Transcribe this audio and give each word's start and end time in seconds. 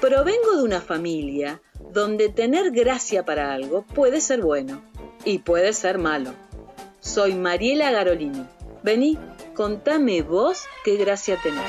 Provengo 0.00 0.56
de 0.56 0.62
una 0.62 0.80
familia 0.80 1.62
donde 1.92 2.28
tener 2.28 2.70
gracia 2.70 3.24
para 3.24 3.52
algo 3.52 3.82
puede 3.82 4.20
ser 4.20 4.40
bueno 4.40 4.82
y 5.24 5.38
puede 5.38 5.72
ser 5.72 5.98
malo. 5.98 6.32
Soy 7.00 7.34
Mariela 7.34 7.90
Garolini. 7.90 8.46
Vení, 8.82 9.18
contame 9.54 10.22
vos 10.22 10.64
qué 10.84 10.96
gracia 10.96 11.38
tenés. 11.42 11.62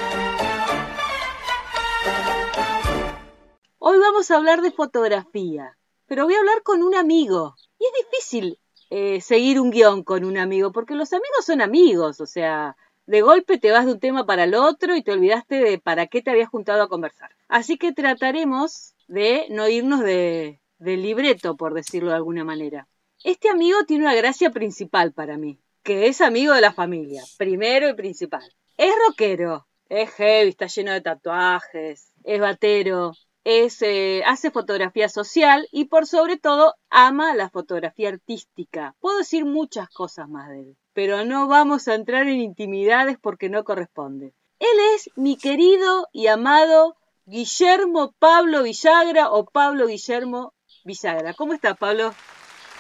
Hoy 3.78 3.98
vamos 4.00 4.32
a 4.32 4.36
hablar 4.36 4.62
de 4.62 4.72
fotografía, 4.72 5.78
pero 6.08 6.26
voy 6.26 6.34
a 6.34 6.40
hablar 6.40 6.64
con 6.64 6.84
un 6.84 6.96
amigo. 6.96 7.56
Y 7.80 7.86
es 7.86 8.06
difícil 8.06 8.60
eh, 8.90 9.22
seguir 9.22 9.60
un 9.60 9.70
guion 9.70 10.04
con 10.04 10.24
un 10.24 10.38
amigo, 10.38 10.72
porque 10.72 10.96
los 10.96 11.14
amigos 11.14 11.46
son 11.46 11.62
amigos, 11.62 12.22
o 12.22 12.26
sea, 12.26 12.76
de 13.08 13.22
golpe 13.22 13.58
te 13.58 13.72
vas 13.72 13.86
de 13.86 13.94
un 13.94 14.00
tema 14.00 14.26
para 14.26 14.44
el 14.44 14.54
otro 14.54 14.96
y 14.96 15.02
te 15.02 15.14
olvidaste 15.14 15.56
de 15.56 15.80
para 15.80 16.08
qué 16.08 16.22
te 16.22 16.30
habías 16.30 16.50
juntado 16.50 16.84
a 16.84 16.90
conversar. 16.90 17.32
Así 17.48 17.78
que 17.78 17.94
trataremos 17.94 18.94
de 19.08 19.48
no 19.50 19.68
irnos 19.70 20.02
de, 20.02 20.62
del 20.78 21.02
libreto, 21.02 21.56
por 21.56 21.74
decirlo 21.74 22.10
de 22.10 22.18
alguna 22.18 22.44
manera. 22.44 22.88
Este 23.24 23.50
amigo 23.50 23.86
tiene 23.86 24.04
una 24.04 24.14
gracia 24.14 24.52
principal 24.52 25.14
para 25.14 25.38
mí, 25.38 25.60
que 25.84 26.08
es 26.08 26.22
amigo 26.22 26.54
de 26.54 26.62
la 26.62 26.74
familia, 26.74 27.24
primero 27.38 27.90
y 27.90 27.94
principal. 27.94 28.44
Es 28.76 28.94
rockero, 29.08 29.68
es 29.88 30.12
heavy, 30.12 30.50
está 30.50 30.68
lleno 30.68 30.92
de 30.92 31.02
tatuajes, 31.02 32.12
es 32.24 32.42
batero, 32.42 33.14
es, 33.46 33.82
eh, 33.82 34.22
hace 34.26 34.52
fotografía 34.52 35.08
social 35.08 35.66
y 35.72 35.86
por 35.86 36.06
sobre 36.06 36.36
todo 36.36 36.76
ama 36.90 37.34
la 37.34 37.50
fotografía 37.50 38.10
artística. 38.10 38.96
Puedo 39.00 39.20
decir 39.20 39.46
muchas 39.46 39.88
cosas 39.88 40.28
más 40.28 40.50
de 40.50 40.60
él, 40.60 40.78
pero 40.98 41.24
no 41.24 41.48
vamos 41.48 41.88
a 41.88 41.94
entrar 41.94 42.28
en 42.28 42.40
intimidades 42.40 43.20
porque 43.22 43.50
no 43.50 43.64
corresponde. 43.64 44.34
Él 44.58 44.78
es 44.96 45.12
mi 45.16 45.38
querido 45.38 46.08
y 46.12 46.26
amado 46.26 46.98
Guillermo 47.28 48.16
Pablo 48.18 48.64
Villagra 48.64 49.30
o 49.30 49.46
Pablo 49.46 49.86
Guillermo 49.86 50.56
Villagra. 50.84 51.36
¿Cómo 51.36 51.54
estás, 51.54 51.78
Pablo? 51.78 52.16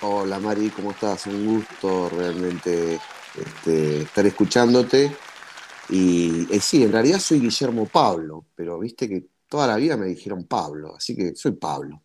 Hola, 0.01 0.39
Mari, 0.39 0.71
¿cómo 0.71 0.89
estás? 0.89 1.27
Un 1.27 1.59
gusto 1.59 2.09
realmente 2.09 2.99
este, 3.39 4.01
estar 4.01 4.25
escuchándote. 4.25 5.15
Y 5.89 6.51
eh, 6.51 6.59
sí, 6.59 6.81
en 6.81 6.93
realidad 6.93 7.19
soy 7.19 7.39
Guillermo 7.39 7.85
Pablo, 7.85 8.47
pero 8.55 8.79
viste 8.79 9.07
que 9.07 9.27
toda 9.47 9.67
la 9.67 9.75
vida 9.75 9.95
me 9.95 10.07
dijeron 10.07 10.45
Pablo, 10.45 10.95
así 10.95 11.15
que 11.15 11.35
soy 11.35 11.51
Pablo. 11.51 12.01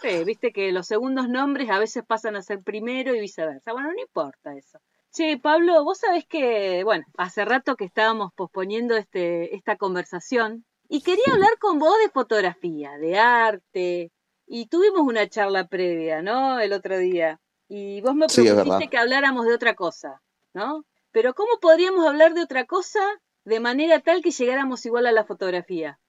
Sí, 0.00 0.24
viste 0.24 0.52
que 0.52 0.72
los 0.72 0.86
segundos 0.86 1.28
nombres 1.28 1.70
a 1.70 1.78
veces 1.78 2.04
pasan 2.06 2.36
a 2.36 2.42
ser 2.42 2.62
primero 2.62 3.14
y 3.14 3.20
viceversa. 3.20 3.72
Bueno, 3.72 3.92
no 3.92 4.00
importa 4.00 4.54
eso. 4.54 4.78
Che, 5.14 5.38
Pablo, 5.38 5.84
vos 5.84 5.98
sabés 5.98 6.26
que, 6.26 6.82
bueno, 6.82 7.04
hace 7.16 7.44
rato 7.44 7.76
que 7.76 7.84
estábamos 7.84 8.32
posponiendo 8.34 8.96
este, 8.96 9.54
esta 9.54 9.76
conversación 9.76 10.64
y 10.88 11.02
quería 11.02 11.32
hablar 11.32 11.56
con 11.60 11.78
vos 11.78 11.94
de 12.04 12.10
fotografía, 12.10 12.98
de 12.98 13.16
arte, 13.16 14.10
y 14.44 14.66
tuvimos 14.66 15.02
una 15.02 15.28
charla 15.28 15.68
previa, 15.68 16.20
¿no? 16.20 16.58
El 16.58 16.72
otro 16.72 16.98
día. 16.98 17.40
Y 17.68 18.00
vos 18.00 18.16
me 18.16 18.26
propusiste 18.26 18.88
que 18.90 18.98
habláramos 18.98 19.46
de 19.46 19.54
otra 19.54 19.74
cosa, 19.76 20.20
¿no? 20.52 20.84
Pero 21.12 21.32
¿cómo 21.34 21.60
podríamos 21.60 22.04
hablar 22.06 22.34
de 22.34 22.42
otra 22.42 22.66
cosa 22.66 23.00
de 23.44 23.60
manera 23.60 24.00
tal 24.00 24.20
que 24.20 24.32
llegáramos 24.32 24.84
igual 24.84 25.06
a 25.06 25.12
la 25.12 25.24
fotografía? 25.24 26.00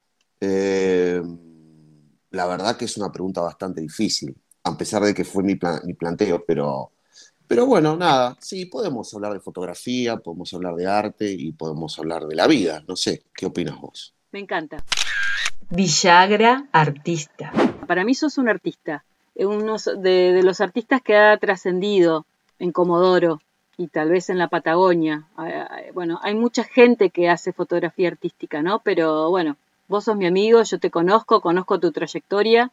Eh, 0.41 1.21
la 2.31 2.47
verdad 2.47 2.75
que 2.75 2.85
es 2.85 2.97
una 2.97 3.11
pregunta 3.11 3.41
bastante 3.41 3.81
difícil, 3.81 4.35
a 4.63 4.75
pesar 4.75 5.03
de 5.03 5.13
que 5.13 5.23
fue 5.23 5.43
mi, 5.43 5.55
planteo, 5.55 6.43
pero, 6.45 6.91
pero 7.47 7.65
bueno, 7.65 7.95
nada, 7.95 8.35
sí, 8.39 8.65
podemos 8.65 9.13
hablar 9.13 9.33
de 9.33 9.39
fotografía, 9.39 10.17
podemos 10.17 10.53
hablar 10.53 10.75
de 10.75 10.87
arte 10.87 11.31
y 11.31 11.51
podemos 11.51 11.97
hablar 11.99 12.25
de 12.25 12.35
la 12.35 12.47
vida, 12.47 12.83
no 12.87 12.95
sé, 12.95 13.23
¿qué 13.33 13.45
opinas 13.45 13.79
vos? 13.79 14.13
Me 14.31 14.39
encanta. 14.39 14.77
Villagra, 15.69 16.67
artista. 16.71 17.51
Para 17.87 18.03
mí 18.03 18.13
sos 18.13 18.37
un 18.37 18.49
artista, 18.49 19.03
uno 19.35 19.77
de, 19.97 20.33
de 20.33 20.43
los 20.43 20.61
artistas 20.61 21.01
que 21.01 21.15
ha 21.15 21.37
trascendido 21.37 22.25
en 22.59 22.71
Comodoro 22.71 23.41
y 23.77 23.87
tal 23.87 24.09
vez 24.09 24.29
en 24.29 24.37
la 24.37 24.47
Patagonia. 24.47 25.27
Bueno, 25.93 26.19
hay 26.21 26.35
mucha 26.35 26.63
gente 26.63 27.09
que 27.09 27.29
hace 27.29 27.53
fotografía 27.53 28.07
artística, 28.07 28.61
¿no? 28.61 28.79
Pero 28.79 29.29
bueno, 29.29 29.57
vos 29.87 30.05
sos 30.05 30.15
mi 30.15 30.25
amigo, 30.25 30.61
yo 30.63 30.79
te 30.79 30.91
conozco, 30.91 31.41
conozco 31.41 31.79
tu 31.79 31.91
trayectoria. 31.91 32.71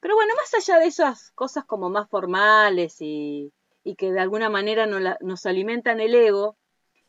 Pero 0.00 0.14
bueno, 0.14 0.34
más 0.36 0.54
allá 0.54 0.78
de 0.78 0.86
esas 0.86 1.30
cosas 1.34 1.64
como 1.64 1.88
más 1.88 2.08
formales 2.08 3.00
y, 3.00 3.50
que 3.94 4.10
de 4.10 4.20
alguna 4.20 4.50
manera 4.50 4.86
nos 4.86 5.46
alimentan 5.46 6.00
el 6.00 6.14
ego, 6.14 6.56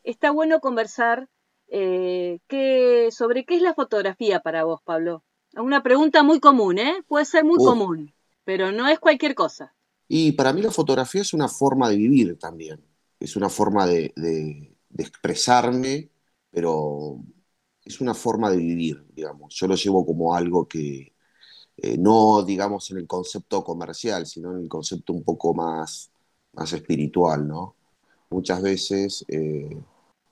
está 0.04 0.30
bueno 0.30 0.60
conversar 0.60 1.28
eh, 1.66 2.38
sobre 3.10 3.44
qué 3.44 3.56
es 3.56 3.62
la 3.62 3.74
fotografía 3.74 4.40
para 4.40 4.64
vos, 4.64 4.80
Pablo. 4.84 5.24
Una 5.54 5.82
pregunta 5.82 6.22
muy 6.22 6.38
común, 6.38 6.78
¿eh? 6.78 7.02
Puede 7.08 7.24
ser 7.24 7.44
muy 7.44 7.58
común, 7.58 8.14
pero 8.44 8.70
no 8.70 8.86
es 8.86 9.00
cualquier 9.00 9.34
cosa. 9.34 9.74
Y 10.06 10.32
para 10.32 10.52
mí 10.52 10.62
la 10.62 10.70
fotografía 10.70 11.22
es 11.22 11.34
una 11.34 11.48
forma 11.48 11.88
de 11.90 11.96
vivir 11.96 12.38
también, 12.38 12.82
es 13.18 13.34
una 13.34 13.48
forma 13.48 13.86
de 13.86 14.12
expresarme, 14.96 16.10
pero 16.50 17.20
es 17.84 18.00
una 18.00 18.14
forma 18.14 18.50
de 18.50 18.58
vivir, 18.58 19.04
digamos. 19.14 19.54
Yo 19.54 19.66
lo 19.66 19.74
llevo 19.74 20.06
como 20.06 20.34
algo 20.34 20.68
que 20.68 21.12
eh, 21.80 21.96
no, 21.96 22.42
digamos, 22.42 22.90
en 22.90 22.98
el 22.98 23.06
concepto 23.06 23.62
comercial, 23.62 24.26
sino 24.26 24.52
en 24.52 24.62
el 24.62 24.68
concepto 24.68 25.12
un 25.12 25.22
poco 25.22 25.54
más, 25.54 26.10
más 26.58 26.72
espiritual, 26.72 27.46
¿no? 27.46 27.74
Muchas 28.30 28.60
veces 28.60 29.24
eh, 29.28 29.76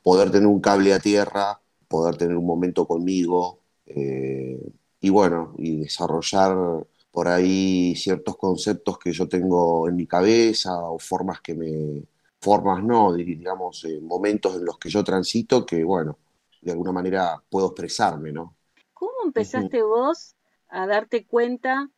poder 0.03 0.31
tener 0.31 0.47
un 0.47 0.61
cable 0.61 0.93
a 0.93 0.99
tierra, 0.99 1.61
poder 1.89 2.17
tener 2.17 2.37
un 2.37 2.47
momento 2.47 2.87
conmigo 2.87 3.61
eh, 3.87 4.61
y 5.01 5.11
bueno, 5.11 5.55
y 5.59 5.81
desarrollar 5.81 6.87
por 7.11 7.29
ahí 7.29 7.95
ciertos 7.97 8.37
conceptos 8.37 8.99
que 8.99 9.13
yo 9.13 9.29
tengo 9.29 9.89
en 9.89 9.97
mi 9.97 10.07
cabeza 10.07 10.77
o 10.79 10.99
formas 10.99 11.41
que 11.41 11.55
me, 11.55 12.05
formas 12.41 12.83
no, 12.83 13.15
digamos, 13.15 13.87
momentos 14.03 14.57
en 14.57 14.65
los 14.65 14.79
que 14.79 14.91
yo 14.91 15.03
transito 15.05 15.65
que 15.65 15.85
bueno, 15.85 16.19
de 16.61 16.73
alguna 16.73 16.93
manera 16.93 17.43
puedo 17.49 17.69
expresarme, 17.69 18.33
¿no? 18.33 18.55
¿Cómo 18.93 19.13
empezaste 19.25 19.83
vos 19.83 20.35
a 20.69 20.87
darte 20.87 21.25
cuenta 21.25 21.89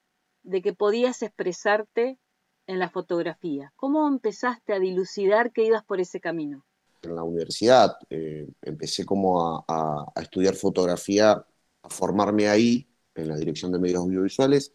de 0.42 0.62
que 0.62 0.72
podías 0.74 1.22
expresarte 1.22 2.18
en 2.68 2.78
la 2.78 2.88
fotografía? 2.88 3.72
¿Cómo 3.74 4.06
empezaste 4.06 4.72
a 4.72 4.78
dilucidar 4.78 5.52
que 5.52 5.64
ibas 5.64 5.82
por 5.82 6.00
ese 6.00 6.20
camino? 6.20 6.64
En 7.02 7.16
la 7.16 7.24
universidad 7.24 7.96
eh, 8.10 8.46
empecé 8.62 9.04
como 9.04 9.64
a, 9.66 10.12
estudiar 10.20 10.54
fotografía, 10.54 11.32
a 11.32 11.90
formarme 11.90 12.48
ahí 12.48 12.86
en 13.16 13.28
la 13.28 13.36
dirección 13.36 13.72
de 13.72 13.80
medios 13.80 14.02
audiovisuales. 14.02 14.72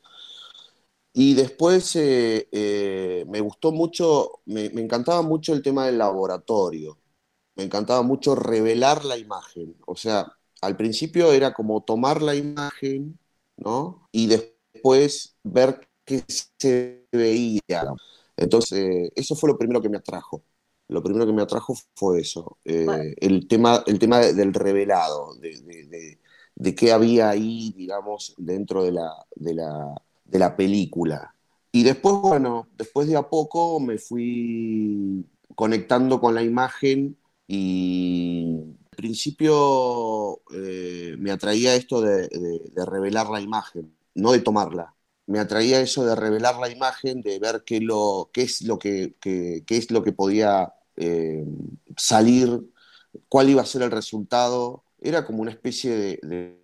Y 1.13 1.35
después 1.35 1.95
eh, 1.95 2.49
eh, 2.51 3.23
me 3.29 3.39
gustó 3.39 3.71
mucho, 3.71 4.41
me, 4.45 4.65
encantaba 4.65 5.21
mucho 5.21 5.53
el 5.53 5.61
tema 5.61 5.85
del 5.85 5.99
laboratorio 5.99 6.97
me 7.55 7.63
encantaba 7.63 8.01
mucho 8.01 8.35
revelar 8.35 9.05
la 9.05 9.17
imagen. 9.17 9.75
O 9.85 9.95
sea, 9.95 10.25
al 10.61 10.75
principio 10.75 11.31
era 11.33 11.53
como 11.53 11.83
tomar 11.83 12.21
la 12.21 12.35
imagen, 12.35 13.19
¿no? 13.57 14.07
Y 14.11 14.27
después 14.27 15.35
ver 15.43 15.87
qué 16.05 16.23
se 16.57 17.02
veía. 17.17 17.61
Entonces, 18.37 19.11
eso 19.15 19.35
fue 19.35 19.49
lo 19.49 19.57
primero 19.57 19.81
que 19.81 19.89
me 19.89 19.97
atrajo. 19.97 20.43
Lo 20.87 21.01
primero 21.01 21.25
que 21.25 21.33
me 21.33 21.41
atrajo 21.41 21.75
fue 21.95 22.21
eso, 22.21 22.57
eh, 22.65 23.15
el, 23.17 23.47
tema, 23.47 23.83
el 23.87 23.99
tema 23.99 24.19
del 24.19 24.53
revelado, 24.53 25.33
de, 25.35 26.75
qué 26.75 26.91
había 26.91 27.29
ahí, 27.29 27.73
digamos, 27.75 28.35
dentro 28.37 28.83
de 28.83 28.91
la, 28.91 29.11
de 29.35 29.53
la, 29.53 29.95
de 30.25 30.39
la 30.39 30.55
película. 30.55 31.33
Y 31.71 31.83
después, 31.83 32.15
bueno, 32.15 32.67
después 32.77 33.07
de 33.07 33.15
a 33.15 33.27
poco 33.27 33.79
me 33.79 33.97
fui 33.97 35.25
conectando 35.55 36.19
con 36.19 36.35
la 36.35 36.43
imagen 36.43 37.17
y 37.47 38.57
al 38.91 38.95
principio 38.95 40.41
eh, 40.53 41.15
me 41.17 41.31
atraía 41.31 41.75
esto 41.75 42.01
de, 42.01 42.29
revelar 42.85 43.29
la 43.29 43.41
imagen, 43.41 43.95
no 44.15 44.31
de 44.31 44.39
tomarla. 44.39 44.93
Me 45.25 45.39
atraía 45.39 45.79
eso 45.81 46.05
de 46.05 46.15
revelar 46.15 46.57
la 46.57 46.69
imagen, 46.69 47.21
de 47.21 47.39
ver 47.39 47.63
qué, 47.65 47.79
lo, 47.79 48.29
qué, 48.33 48.43
es, 48.43 48.61
lo 48.61 48.77
que, 48.77 49.15
es 49.67 49.91
lo 49.91 50.03
que 50.03 50.11
podía 50.11 50.73
eh, 50.97 51.45
salir, 51.97 52.61
cuál 53.29 53.49
iba 53.49 53.61
a 53.61 53.65
ser 53.65 53.83
el 53.83 53.91
resultado. 53.91 54.83
Era 54.99 55.25
como 55.25 55.41
una 55.41 55.51
especie 55.51 56.19
de, 56.21 56.59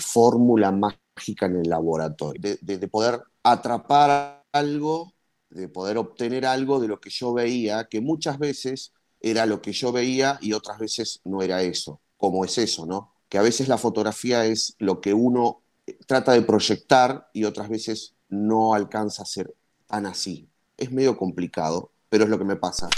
fórmula 0.00 0.72
mágica 0.72 1.46
en 1.46 1.56
el 1.56 1.68
laboratorio, 1.68 2.58
de 2.60 2.88
poder 2.88 3.20
atrapar 3.42 4.44
algo, 4.52 5.14
de 5.50 5.68
poder 5.68 5.98
obtener 5.98 6.46
algo 6.46 6.80
de 6.80 6.88
lo 6.88 7.00
que 7.00 7.10
yo 7.10 7.32
veía, 7.32 7.88
que 7.88 8.00
muchas 8.00 8.38
veces 8.38 8.92
era 9.20 9.46
lo 9.46 9.60
que 9.60 9.72
yo 9.72 9.92
veía 9.92 10.38
y 10.40 10.52
otras 10.52 10.78
veces 10.78 11.20
no 11.24 11.42
era 11.42 11.62
eso, 11.62 12.00
como 12.16 12.44
es 12.44 12.56
eso, 12.58 12.86
¿no? 12.86 13.12
Que 13.28 13.38
a 13.38 13.42
veces 13.42 13.68
la 13.68 13.78
fotografía 13.78 14.46
es 14.46 14.74
lo 14.78 15.00
que 15.00 15.14
uno 15.14 15.59
trata 16.06 16.32
de 16.32 16.42
proyectar 16.42 17.28
y 17.32 17.44
otras 17.44 17.68
veces 17.68 18.14
no 18.28 18.74
alcanza 18.74 19.22
a 19.22 19.26
ser 19.26 19.54
tan 19.86 20.06
así. 20.06 20.48
Es 20.76 20.90
medio 20.92 21.16
complicado, 21.16 21.90
pero 22.08 22.24
es 22.24 22.30
lo 22.30 22.38
que 22.38 22.44
me 22.44 22.56
pasa. 22.56 22.88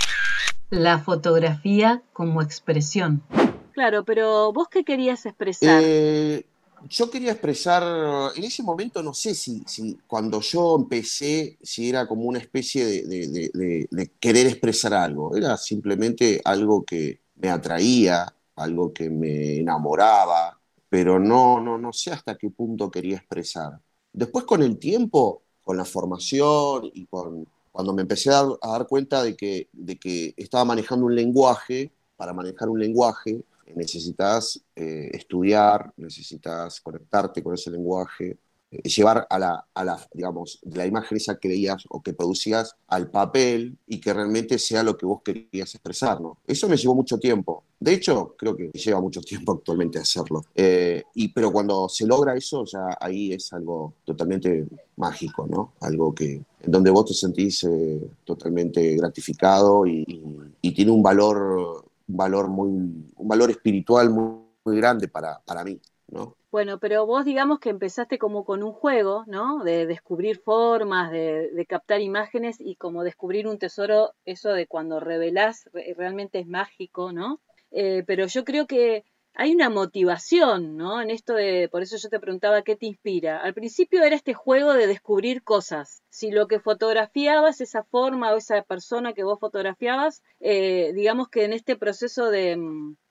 La 0.70 0.98
fotografía 0.98 2.02
como 2.12 2.42
expresión. 2.42 3.22
Claro, 3.72 4.04
pero 4.04 4.52
vos 4.52 4.68
qué 4.68 4.84
querías 4.84 5.26
expresar? 5.26 5.80
Eh, 5.82 6.46
yo 6.88 7.10
quería 7.10 7.32
expresar, 7.32 7.82
en 8.34 8.44
ese 8.44 8.62
momento 8.62 9.02
no 9.02 9.14
sé 9.14 9.34
si, 9.34 9.62
si 9.66 9.98
cuando 10.06 10.40
yo 10.40 10.76
empecé, 10.76 11.58
si 11.62 11.88
era 11.88 12.06
como 12.06 12.24
una 12.24 12.38
especie 12.38 12.84
de, 12.84 14.10
querer 14.18 14.46
expresar 14.46 14.94
algo, 14.94 15.36
era 15.36 15.56
simplemente 15.56 16.40
algo 16.44 16.84
que 16.84 17.20
me 17.36 17.50
atraía, 17.50 18.34
algo 18.56 18.92
que 18.92 19.10
me 19.10 19.58
enamoraba, 19.58 20.58
pero 20.92 21.18
no, 21.18 21.58
no, 21.58 21.78
no 21.78 21.90
sé 21.90 22.10
hasta 22.10 22.36
qué 22.36 22.50
punto 22.50 22.90
quería 22.90 23.16
expresar. 23.16 23.80
Después 24.12 24.44
con 24.44 24.62
el 24.62 24.78
tiempo, 24.78 25.42
con 25.62 25.78
la 25.78 25.86
formación 25.86 26.90
y 26.92 27.06
con, 27.06 27.48
cuando 27.70 27.94
me 27.94 28.02
empecé 28.02 28.28
a 28.28 28.44
dar, 28.60 28.86
cuenta 28.86 29.22
de 29.22 29.34
que, 29.34 29.70
de 29.72 29.98
que 29.98 30.34
estaba 30.36 30.66
manejando 30.66 31.06
un 31.06 31.14
lenguaje, 31.14 31.92
para 32.14 32.34
manejar 32.34 32.68
un 32.68 32.78
lenguaje 32.78 33.42
necesitas 33.74 34.62
eh, 34.76 35.08
estudiar, 35.14 35.94
necesitas 35.96 36.78
conectarte 36.82 37.42
con 37.42 37.54
ese 37.54 37.70
lenguaje, 37.70 38.36
eh, 38.70 38.82
llevar 38.86 39.26
a 39.30 39.38
la, 39.38 39.66
a 39.72 39.84
la, 39.84 40.08
digamos, 40.12 40.60
la 40.62 40.84
imagen 40.84 41.16
esa 41.16 41.38
que 41.38 41.48
veías 41.48 41.84
o 41.88 42.02
que 42.02 42.12
producías 42.12 42.76
al 42.88 43.10
papel 43.10 43.78
y 43.86 43.98
que 43.98 44.12
realmente 44.12 44.58
sea 44.58 44.82
lo 44.82 44.98
que 44.98 45.06
vos 45.06 45.22
querías 45.24 45.74
expresar, 45.74 46.20
¿no? 46.20 46.36
Eso 46.46 46.68
me 46.68 46.76
llevó 46.76 46.94
mucho 46.94 47.18
tiempo. 47.18 47.64
De 47.82 47.94
hecho, 47.94 48.36
creo 48.38 48.56
que 48.56 48.70
lleva 48.70 49.00
mucho 49.00 49.20
tiempo 49.20 49.52
actualmente 49.52 49.98
hacerlo. 49.98 50.44
Eh, 50.54 51.02
y, 51.14 51.28
pero 51.28 51.50
cuando 51.50 51.88
se 51.88 52.06
logra 52.06 52.36
eso, 52.36 52.64
ya 52.64 52.96
ahí 53.00 53.32
es 53.32 53.52
algo 53.52 53.94
totalmente 54.04 54.66
mágico, 54.96 55.48
¿no? 55.48 55.72
Algo 55.80 56.14
que, 56.14 56.34
en 56.60 56.70
donde 56.70 56.90
vos 56.90 57.06
te 57.06 57.14
sentís 57.14 57.66
totalmente 58.24 58.94
gratificado 58.96 59.84
y, 59.86 60.04
tiene 60.74 60.90
un 60.90 61.02
valor 61.02 61.84
valor 62.06 62.48
muy, 62.48 62.68
un 62.68 63.28
valor 63.28 63.50
espiritual 63.50 64.10
muy, 64.10 64.76
grande 64.76 65.08
para, 65.08 65.40
para 65.44 65.64
mí, 65.64 65.80
¿no? 66.08 66.36
Bueno, 66.52 66.78
pero 66.78 67.04
vos 67.04 67.24
digamos 67.24 67.58
que 67.58 67.70
empezaste 67.70 68.18
como 68.18 68.44
con 68.44 68.62
un 68.62 68.72
juego, 68.72 69.24
¿no? 69.26 69.64
De 69.64 69.86
descubrir 69.86 70.38
formas, 70.38 71.10
de, 71.10 71.66
captar 71.68 72.00
imágenes 72.00 72.60
y 72.60 72.76
como 72.76 73.02
descubrir 73.02 73.48
un 73.48 73.58
tesoro, 73.58 74.12
eso 74.24 74.50
de 74.50 74.66
cuando 74.66 75.00
revelás 75.00 75.68
realmente 75.96 76.38
es 76.38 76.46
mágico, 76.46 77.10
¿no? 77.10 77.40
Eh, 77.72 78.04
pero 78.06 78.26
yo 78.26 78.44
creo 78.44 78.66
que 78.66 79.04
hay 79.34 79.54
una 79.54 79.70
motivación, 79.70 80.76
¿no? 80.76 81.00
En 81.00 81.10
esto 81.10 81.34
de, 81.34 81.68
por 81.70 81.82
eso 81.82 81.96
yo 81.96 82.08
te 82.10 82.20
preguntaba 82.20 82.62
qué 82.62 82.76
te 82.76 82.86
inspira. 82.86 83.38
Al 83.38 83.54
principio 83.54 84.02
era 84.02 84.14
este 84.14 84.34
juego 84.34 84.74
de 84.74 84.86
descubrir 84.86 85.42
cosas. 85.42 86.02
Si 86.10 86.30
lo 86.30 86.48
que 86.48 86.60
fotografiabas, 86.60 87.60
esa 87.60 87.82
forma 87.84 88.32
o 88.32 88.36
esa 88.36 88.62
persona 88.62 89.14
que 89.14 89.24
vos 89.24 89.40
fotografiabas, 89.40 90.22
eh, 90.40 90.92
digamos 90.94 91.28
que 91.28 91.44
en 91.44 91.54
este 91.54 91.76
proceso 91.76 92.30
de, 92.30 92.58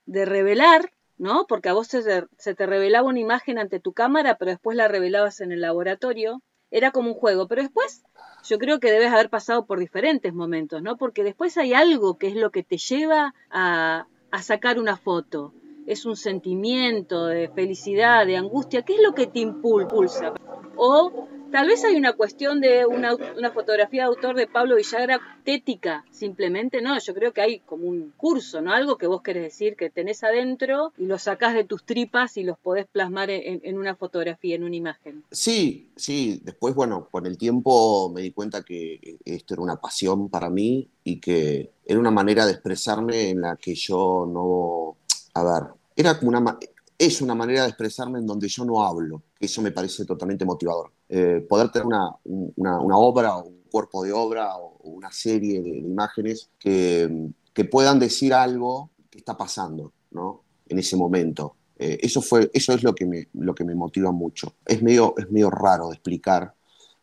de 0.05 0.25
revelar, 0.25 0.91
¿no? 1.17 1.45
Porque 1.47 1.69
a 1.69 1.73
vos 1.73 1.87
se 1.87 2.55
te 2.55 2.65
revelaba 2.65 3.07
una 3.07 3.19
imagen 3.19 3.57
ante 3.57 3.79
tu 3.79 3.93
cámara, 3.93 4.37
pero 4.37 4.51
después 4.51 4.77
la 4.77 4.87
revelabas 4.87 5.41
en 5.41 5.51
el 5.51 5.61
laboratorio. 5.61 6.41
Era 6.69 6.91
como 6.91 7.09
un 7.09 7.15
juego, 7.15 7.47
pero 7.47 7.63
después 7.63 8.03
yo 8.43 8.57
creo 8.57 8.79
que 8.79 8.91
debes 8.91 9.11
haber 9.11 9.29
pasado 9.29 9.65
por 9.65 9.79
diferentes 9.79 10.33
momentos, 10.33 10.81
¿no? 10.81 10.97
Porque 10.97 11.23
después 11.23 11.57
hay 11.57 11.73
algo 11.73 12.17
que 12.17 12.27
es 12.27 12.35
lo 12.35 12.51
que 12.51 12.63
te 12.63 12.77
lleva 12.77 13.33
a, 13.49 14.07
a 14.31 14.42
sacar 14.42 14.80
una 14.80 14.98
foto 14.98 15.54
es 15.86 16.06
un 16.06 16.16
sentimiento 16.16 17.25
de 17.25 17.50
felicidad, 17.50 18.25
de 18.25 18.38
angustia, 18.38 18.83
¿qué 18.83 18.95
es 18.95 19.01
lo 19.01 19.13
que 19.13 19.28
te 19.28 19.39
impulsa? 19.39 20.33
O 20.75 21.28
tal 21.51 21.68
vez 21.68 21.83
hay 21.83 21.95
una 21.95 22.13
cuestión 22.13 22.62
de 22.62 22.86
una, 22.86 23.15
fotografía 23.53 24.03
de 24.03 24.07
autor 24.07 24.36
de 24.36 24.48
Pablo 24.48 24.75
Villagra 24.75 25.19
tética, 25.44 26.06
simplemente, 26.12 26.81
no, 26.81 26.98
yo 27.00 27.13
creo 27.13 27.33
que 27.33 27.42
hay 27.42 27.59
como 27.59 27.88
un 27.88 28.13
curso, 28.18 28.62
¿no? 28.62 28.74
Algo 28.74 28.98
que 28.98 29.07
vos 29.07 29.21
querés 29.21 29.44
decir 29.44 29.75
que 29.75 29.89
tenés 29.89 30.24
adentro 30.24 30.94
y 30.98 31.06
lo 31.06 31.18
sacás 31.19 31.53
de 31.53 31.63
tus 31.63 31.83
tripas 31.83 32.38
y 32.38 32.44
los 32.44 32.57
podés 32.57 32.88
plasmar 32.88 33.30
en, 33.30 33.77
una 33.77 33.95
fotografía, 33.95 34.56
en 34.56 34.63
una 34.63 34.75
imagen. 34.75 35.24
Sí, 35.31 35.92
sí, 35.95 36.42
después, 36.44 36.74
bueno, 36.75 37.07
con 37.12 37.25
el 37.25 37.38
tiempo 37.38 38.12
me 38.13 38.21
di 38.21 38.31
cuenta 38.31 38.63
que 38.63 39.18
esto 39.25 39.54
era 39.56 39.63
una 39.63 39.75
pasión 39.77 40.30
para 40.30 40.50
mí 40.50 40.89
y 41.04 41.19
que 41.19 41.71
era 41.86 42.00
una 42.00 42.12
manera 42.12 42.45
de 42.45 42.54
expresarme 42.54 43.30
en 43.30 43.42
la 43.42 43.56
que 43.57 43.75
yo 43.75 44.25
no 44.31 44.97
a 45.33 45.44
ver, 45.44 45.74
era 45.95 46.18
como 46.18 46.30
una, 46.30 46.57
es 47.01 47.19
una 47.19 47.33
manera 47.33 47.63
de 47.63 47.69
expresarme 47.69 48.19
en 48.19 48.27
donde 48.27 48.48
yo 48.48 48.63
no 48.63 48.86
hablo, 48.86 49.24
eso 49.39 49.59
me 49.63 49.71
parece 49.71 50.06
totalmente 50.06 50.45
motivador. 50.45 50.92
Eh, 51.09 51.44
poder 51.50 51.71
tener 51.71 51.88
una, 51.88 52.15
una, 52.24 52.98
obra 52.98 53.38
o 53.38 53.48
un 53.48 53.63
cuerpo 53.71 54.03
de 54.03 54.13
obra 54.13 54.56
o 54.57 54.77
una 54.83 55.12
serie 55.12 55.63
de, 55.63 55.80
imágenes 55.80 56.51
que, 56.59 57.30
que, 57.53 57.65
puedan 57.65 57.98
decir 57.98 58.36
algo 58.36 58.92
que 59.09 59.18
está 59.18 59.36
pasando 59.36 59.92
¿no? 60.12 60.44
en 60.68 60.77
ese 60.77 60.95
momento. 60.95 61.56
Eh, 61.80 61.98
eso, 62.03 62.21
fue, 62.21 62.51
eso 62.53 62.74
es 62.74 62.83
lo 62.83 62.94
que, 62.94 63.07
me, 63.07 63.30
lo 63.33 63.56
que 63.56 63.63
me 63.63 63.74
motiva 63.74 64.12
mucho. 64.12 64.54
Es 64.63 64.83
medio, 64.83 65.15
es 65.18 65.31
medio 65.31 65.50
raro 65.50 65.88
de 65.89 65.95
explicar 65.95 66.54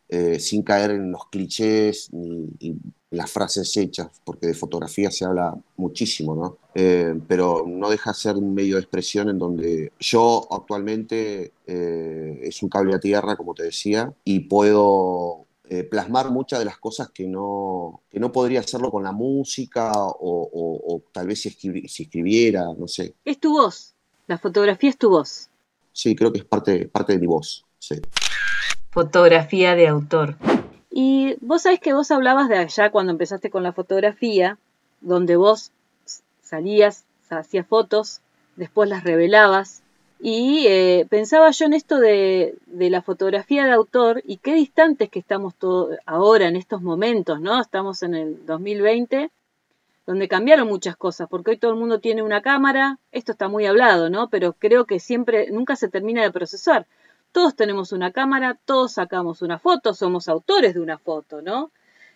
eh, 0.09 0.39
sin 0.39 0.63
caer 0.63 0.91
en 0.91 1.11
los 1.11 1.27
clichés 1.27 2.09
ni, 2.11 2.49
las 3.11 3.31
frases 3.31 3.75
hechas, 3.77 4.21
porque 4.23 4.47
de 4.47 4.53
fotografía 4.53 5.09
se 5.09 5.25
habla 5.25 5.57
muchísimo, 5.77 6.35
¿no? 6.35 6.57
Eh, 6.75 7.19
pero 7.27 7.63
no 7.65 7.89
deja 7.89 8.11
de 8.11 8.15
ser 8.15 8.35
un 8.35 8.53
medio 8.53 8.75
de 8.75 8.81
expresión 8.81 9.29
en 9.29 9.39
donde 9.39 9.91
yo 9.99 10.47
actualmente 10.51 11.53
eh, 11.65 12.39
es 12.43 12.61
un 12.61 12.69
cable 12.69 12.93
a 12.93 12.99
tierra, 12.99 13.35
como 13.35 13.55
te 13.55 13.63
decía, 13.63 14.13
y 14.23 14.41
puedo 14.41 15.47
eh, 15.71 15.83
plasmar 15.83 16.31
muchas 16.31 16.59
de 16.59 16.65
las 16.65 16.77
cosas 16.77 17.11
que 17.11 17.27
no, 17.27 18.01
que 18.09 18.19
no 18.19 18.31
podría 18.31 18.59
hacerlo 18.59 18.91
con 18.91 19.03
la 19.03 19.11
música 19.11 19.91
o, 19.95 21.01
tal 21.11 21.27
vez 21.27 21.41
si, 21.41 21.51
si, 21.51 22.03
escribiera, 22.03 22.65
no 22.77 22.87
sé. 22.87 23.13
Es 23.25 23.39
tu 23.39 23.53
voz, 23.53 23.93
la 24.27 24.37
fotografía 24.37 24.89
es 24.89 24.97
tu 24.97 25.09
voz. 25.09 25.49
Sí, 25.93 26.15
creo 26.15 26.31
que 26.31 26.39
es 26.39 26.45
parte, 26.45 26.87
parte 26.87 27.13
de 27.13 27.19
mi 27.19 27.27
voz, 27.27 27.65
sí. 27.77 27.95
Fotografía 28.91 29.75
de 29.75 29.87
autor. 29.87 30.35
Y 30.89 31.35
vos 31.41 31.61
sabés 31.61 31.79
que 31.79 31.93
vos 31.93 32.09
hablabas 32.11 32.49
de 32.49 32.57
allá 32.57 32.89
cuando 32.89 33.11
empezaste 33.11 33.49
con 33.49 33.63
la 33.63 33.71
fotografía, 33.71 34.57
donde 35.01 35.35
vos 35.35 35.71
salías, 36.41 37.05
hacías 37.29 37.67
fotos, 37.67 38.21
después 38.55 38.89
las 38.89 39.03
revelabas. 39.03 39.83
Y 40.19 40.65
eh, 40.67 41.05
pensaba 41.09 41.51
yo 41.51 41.65
en 41.65 41.73
esto 41.73 41.99
de, 41.99 42.55
la 42.67 43.01
fotografía 43.01 43.65
de 43.65 43.71
autor 43.71 44.21
y 44.25 44.37
qué 44.37 44.53
distantes 44.53 45.09
que 45.09 45.19
estamos 45.19 45.53
ahora 46.05 46.47
en 46.47 46.55
estos 46.57 46.81
momentos, 46.81 47.39
¿no? 47.39 47.61
Estamos 47.61 48.03
en 48.03 48.15
el 48.15 48.45
2020, 48.45 49.29
donde 50.05 50.27
cambiaron 50.27 50.67
muchas 50.67 50.97
cosas, 50.97 51.29
porque 51.29 51.51
hoy 51.51 51.57
todo 51.57 51.71
el 51.71 51.77
mundo 51.77 51.99
tiene 51.99 52.23
una 52.23 52.41
cámara, 52.41 52.97
esto 53.11 53.31
está 53.31 53.47
muy 53.47 53.65
hablado, 53.65 54.09
¿no? 54.09 54.27
Pero 54.29 54.53
creo 54.53 54.85
que 54.85 54.99
siempre, 54.99 55.51
nunca 55.51 55.77
se 55.77 55.87
termina 55.87 56.23
de 56.23 56.31
procesar. 56.31 56.85
Todos 57.31 57.55
tenemos 57.55 57.91
una 57.91 58.11
cámara, 58.11 58.59
todos 58.65 58.93
sacamos 58.93 59.41
una 59.41 59.59
foto, 59.59 59.93
somos 59.93 60.27
autores 60.27 60.73
de 60.73 60.79
una 60.81 60.97
foto, 60.97 61.41
¿no? 61.41 61.71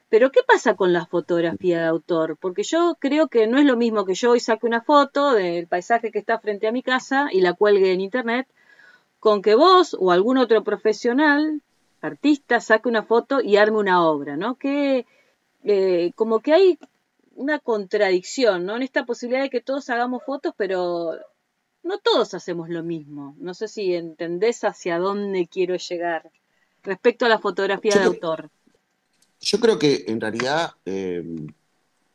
Pero 0.09 0.31
¿qué 0.31 0.41
pasa 0.43 0.75
con 0.75 0.93
la 0.93 1.05
fotografía 1.07 1.79
de 1.79 1.85
autor? 1.85 2.37
Porque 2.39 2.63
yo 2.63 2.97
creo 2.99 3.27
que 3.29 3.47
no 3.47 3.57
es 3.57 3.65
lo 3.65 3.77
mismo 3.77 4.05
que 4.05 4.13
yo 4.13 4.31
hoy 4.31 4.39
saque 4.39 4.67
una 4.67 4.81
foto 4.81 5.33
del 5.33 5.67
paisaje 5.67 6.11
que 6.11 6.19
está 6.19 6.39
frente 6.39 6.67
a 6.67 6.71
mi 6.71 6.83
casa 6.83 7.29
y 7.31 7.41
la 7.41 7.53
cuelgue 7.53 7.91
en 7.93 8.01
internet, 8.01 8.47
con 9.19 9.41
que 9.41 9.55
vos 9.55 9.95
o 9.99 10.11
algún 10.11 10.37
otro 10.37 10.63
profesional, 10.63 11.61
artista, 12.01 12.59
saque 12.59 12.89
una 12.89 13.03
foto 13.03 13.41
y 13.41 13.57
arme 13.57 13.77
una 13.77 14.07
obra, 14.07 14.37
¿no? 14.37 14.55
Que 14.55 15.07
eh, 15.63 16.11
como 16.15 16.41
que 16.41 16.53
hay 16.53 16.79
una 17.35 17.59
contradicción, 17.59 18.65
¿no? 18.65 18.75
En 18.75 18.83
esta 18.83 19.05
posibilidad 19.05 19.43
de 19.43 19.49
que 19.49 19.61
todos 19.61 19.89
hagamos 19.89 20.23
fotos, 20.23 20.53
pero 20.57 21.17
no 21.83 21.99
todos 21.99 22.33
hacemos 22.33 22.69
lo 22.69 22.81
mismo. 22.81 23.35
No 23.39 23.53
sé 23.53 23.67
si 23.67 23.93
entendés 23.93 24.63
hacia 24.63 24.97
dónde 24.97 25.47
quiero 25.47 25.75
llegar 25.75 26.31
respecto 26.81 27.25
a 27.25 27.29
la 27.29 27.39
fotografía 27.39 27.95
de 27.95 28.05
autor. 28.05 28.49
Yo 29.39 29.59
creo 29.59 29.77
que 29.77 30.05
en 30.07 30.21
realidad, 30.21 30.71
eh, 30.85 31.23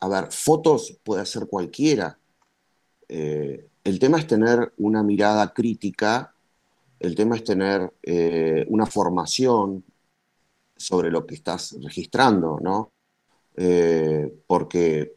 a 0.00 0.08
ver, 0.08 0.32
fotos 0.32 0.98
puede 1.02 1.22
hacer 1.22 1.46
cualquiera. 1.46 2.18
Eh, 3.08 3.66
el 3.84 3.98
tema 3.98 4.18
es 4.18 4.26
tener 4.26 4.72
una 4.78 5.02
mirada 5.02 5.52
crítica, 5.52 6.34
el 6.98 7.14
tema 7.14 7.36
es 7.36 7.44
tener 7.44 7.92
eh, 8.02 8.64
una 8.68 8.86
formación 8.86 9.84
sobre 10.76 11.10
lo 11.10 11.26
que 11.26 11.34
estás 11.34 11.76
registrando, 11.82 12.58
¿no? 12.60 12.92
porque 14.46 15.16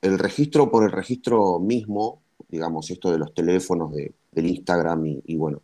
el 0.00 0.18
registro 0.18 0.70
por 0.70 0.84
el 0.84 0.90
registro 0.90 1.58
mismo 1.58 2.23
digamos, 2.48 2.90
esto 2.90 3.10
de 3.10 3.18
los 3.18 3.34
teléfonos, 3.34 3.92
de, 3.92 4.14
del 4.32 4.46
Instagram 4.46 5.04
y, 5.24 5.36
bueno, 5.36 5.62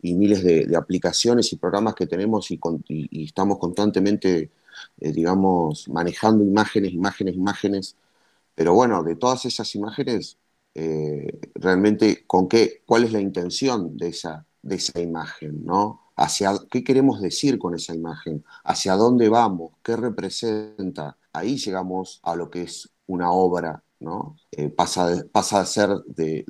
y 0.00 0.14
miles 0.14 0.42
de, 0.44 0.76
aplicaciones 0.76 1.52
y 1.52 1.56
programas 1.56 1.94
que 1.94 2.06
tenemos 2.06 2.50
y, 2.50 2.58
estamos 3.24 3.58
constantemente, 3.58 4.50
eh, 5.00 5.12
digamos, 5.12 5.88
manejando 5.88 6.44
imágenes, 6.44 6.92
imágenes, 6.92 7.34
imágenes. 7.36 7.96
Pero 8.54 8.74
bueno, 8.74 9.02
de 9.02 9.16
todas 9.16 9.44
esas 9.46 9.74
imágenes, 9.74 10.38
eh, 10.74 11.40
realmente, 11.54 12.24
¿con 12.26 12.48
qué, 12.48 12.82
¿cuál 12.86 13.04
es 13.04 13.12
la 13.12 13.20
intención 13.20 13.96
de 13.96 14.08
esa, 14.08 14.46
de 14.62 14.76
esa 14.76 15.00
imagen? 15.00 15.64
¿no? 15.64 16.12
Hacia, 16.16 16.52
¿Qué 16.70 16.84
queremos 16.84 17.20
decir 17.20 17.58
con 17.58 17.74
esa 17.74 17.94
imagen? 17.94 18.44
¿Hacia 18.64 18.94
dónde 18.94 19.28
vamos? 19.28 19.72
¿Qué 19.82 19.96
representa? 19.96 21.16
Ahí 21.32 21.56
llegamos 21.58 22.20
a 22.22 22.36
lo 22.36 22.50
que 22.50 22.62
es 22.62 22.90
una 23.06 23.32
obra, 23.32 23.82
eh, 24.52 24.68
pasa, 24.68 25.24
pasa 25.30 25.60
a 25.60 25.66
ser 25.66 25.90
de, 26.06 26.44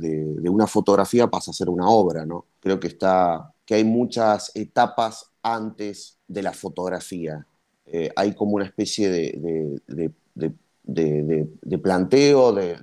una 0.50 0.66
fotografía, 0.66 1.28
pasa 1.28 1.50
a 1.50 1.54
ser 1.54 1.68
una 1.68 1.88
obra, 1.88 2.24
¿no? 2.26 2.46
Creo 2.60 2.78
que, 2.80 2.88
está, 2.88 3.52
que 3.64 3.74
hay 3.74 3.84
muchas 3.84 4.52
etapas 4.54 5.30
antes 5.42 6.18
de 6.28 6.42
la 6.42 6.52
fotografía. 6.52 7.46
Eh, 7.86 8.10
hay 8.16 8.34
como 8.34 8.52
una 8.56 8.64
especie 8.64 9.10
de, 9.10 9.80
de 10.82 11.78
planteo, 11.78 12.52
de, 12.52 12.76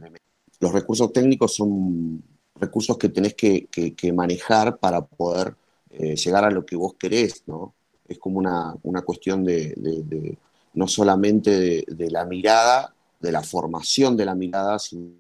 los 0.59 0.73
recursos 0.73 1.11
técnicos 1.13 1.55
son 1.55 2.21
recursos 2.55 2.97
que 2.97 3.09
tenés 3.09 3.33
que, 3.35 3.67
que, 3.67 4.13
manejar 4.13 4.77
para 4.77 5.01
poder 5.01 5.55
eh, 5.91 6.15
llegar 6.15 6.43
a 6.43 6.51
lo 6.51 6.65
que 6.65 6.75
vos 6.75 6.95
querés, 6.95 7.43
¿no? 7.47 7.73
Es 8.07 8.19
como 8.19 8.39
una, 8.39 8.75
una 8.83 9.01
cuestión 9.01 9.45
de, 9.45 10.37
no 10.73 10.87
solamente 10.87 11.85
de, 11.87 12.11
la 12.11 12.25
mirada, 12.25 12.93
de 13.19 13.31
la 13.31 13.43
formación 13.43 14.15
de 14.17 14.25
la 14.25 14.35
mirada, 14.35 14.79
sino 14.79 15.13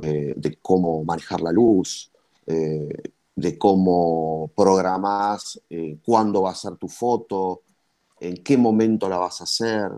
de, 0.00 0.58
cómo 0.62 1.04
manejar 1.04 1.40
la 1.40 1.52
luz, 1.52 2.10
eh, 2.46 2.88
de 3.34 3.58
cómo 3.58 4.52
programás 4.56 5.60
eh, 5.70 5.98
cuándo 6.04 6.42
va 6.42 6.50
a 6.50 6.54
ser 6.54 6.76
tu 6.76 6.88
foto, 6.88 7.62
en 8.20 8.42
qué 8.42 8.56
momento 8.56 9.08
la 9.08 9.18
vas 9.18 9.40
a 9.40 9.44
hacer. 9.44 9.90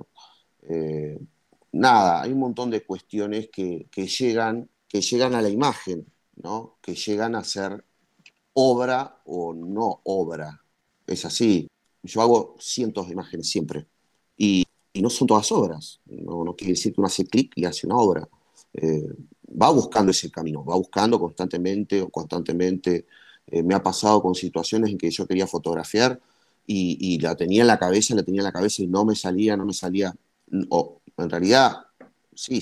nada, 1.73 2.23
hay 2.23 2.33
un 2.33 2.39
montón 2.39 2.71
de 2.71 2.85
cuestiones 2.85 3.49
que, 3.51 3.89
que 3.91 4.07
llegan 4.07 4.69
que 4.93 5.01
llegan 5.01 5.35
a 5.35 5.41
la 5.41 5.49
imagen, 5.49 6.07
¿no? 6.37 6.77
que 6.83 6.95
llegan 6.95 7.35
a 7.35 7.45
ser 7.45 7.83
obra 8.53 9.23
o 9.25 9.55
no 9.55 10.03
obra. 10.05 10.63
Es 11.07 11.25
así. 11.25 11.67
Yo 12.03 12.21
hago 12.21 12.57
cientos 12.61 13.07
de 13.07 13.15
imágenes 13.15 13.49
siempre 13.49 13.87
y, 14.37 14.67
no 15.01 15.09
son 15.09 15.27
todas 15.27 15.51
obras. 15.53 16.01
No, 16.07 16.45
no, 16.45 16.55
quiere 16.55 16.73
decir 16.73 16.93
que 16.93 17.01
uno 17.01 17.07
hace 17.07 17.25
clic 17.25 17.53
y 17.57 17.65
hace 17.65 17.87
una 17.87 17.97
obra. 17.97 18.29
Eh, 18.75 19.09
va 19.61 19.71
buscando 19.71 20.11
ese 20.11 20.31
camino, 20.31 20.65
va 20.65 20.77
buscando 20.77 21.19
constantemente 21.19 22.03
o 22.03 22.11
constantemente. 22.11 23.07
Eh, 23.47 23.63
me 23.63 23.75
ha 23.75 23.83
pasado 23.83 24.23
con 24.23 24.35
situaciones 24.35 24.91
en 24.91 24.99
que 24.99 25.11
yo 25.11 25.27
quería 25.27 25.47
fotografiar 25.47 26.21
y, 26.67 26.97
y, 27.01 27.19
la 27.19 27.35
tenía 27.37 27.63
en 27.63 27.67
la 27.69 27.79
cabeza, 27.79 28.15
la 28.15 28.23
tenía 28.23 28.41
en 28.41 28.45
la 28.45 28.53
cabeza 28.53 28.83
y 28.83 28.87
no 28.87 29.05
me 29.05 29.17
salía, 29.17 29.57
no 29.57 29.65
me 29.65 29.73
salía. 29.73 30.15
O, 30.69 31.01
en 31.17 31.31
realidad 31.31 31.87
sí, 32.35 32.61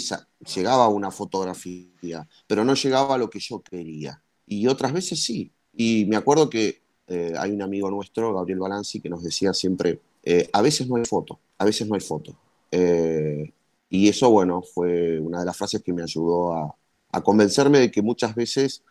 llegaba 0.55 0.85
a 0.85 0.89
una 0.89 1.11
fotografía, 1.11 2.29
pero 2.47 2.65
no 2.65 2.75
llegaba 2.75 3.15
a 3.15 3.19
lo 3.19 3.31
que 3.31 3.41
yo 3.41 3.61
quería. 3.63 4.23
Y 4.47 4.67
otras 4.67 4.93
veces 4.93 5.23
sí. 5.23 5.53
Y 5.75 6.07
me 6.07 6.17
acuerdo 6.17 6.51
que 6.51 6.83
eh, 7.07 7.35
hay 7.39 7.53
un 7.53 7.63
amigo 7.63 7.91
nuestro, 7.91 8.35
Gabriel 8.35 8.61
Balanzi, 8.61 9.01
que 9.01 9.09
nos 9.09 9.23
decía 9.23 9.53
siempre, 9.53 10.01
eh, 10.23 10.49
a 10.53 10.63
veces 10.63 10.89
no 10.89 10.97
hay 10.97 11.05
foto, 11.05 11.39
a 11.59 11.65
veces 11.65 11.89
no 11.89 11.95
hay 11.95 12.01
foto. 12.01 12.35
Eh, 12.71 13.53
y 13.89 14.09
eso, 14.09 14.31
bueno, 14.31 14.63
fue 14.63 15.19
una 15.19 15.41
de 15.41 15.47
las 15.47 15.57
frases 15.57 15.83
que 15.83 15.93
me 15.93 16.03
ayudó 16.03 16.55
a, 16.55 16.77
convencerme 17.25 17.81
de 17.81 17.91
que 17.91 18.03
muchas 18.03 18.37
veces 18.37 18.85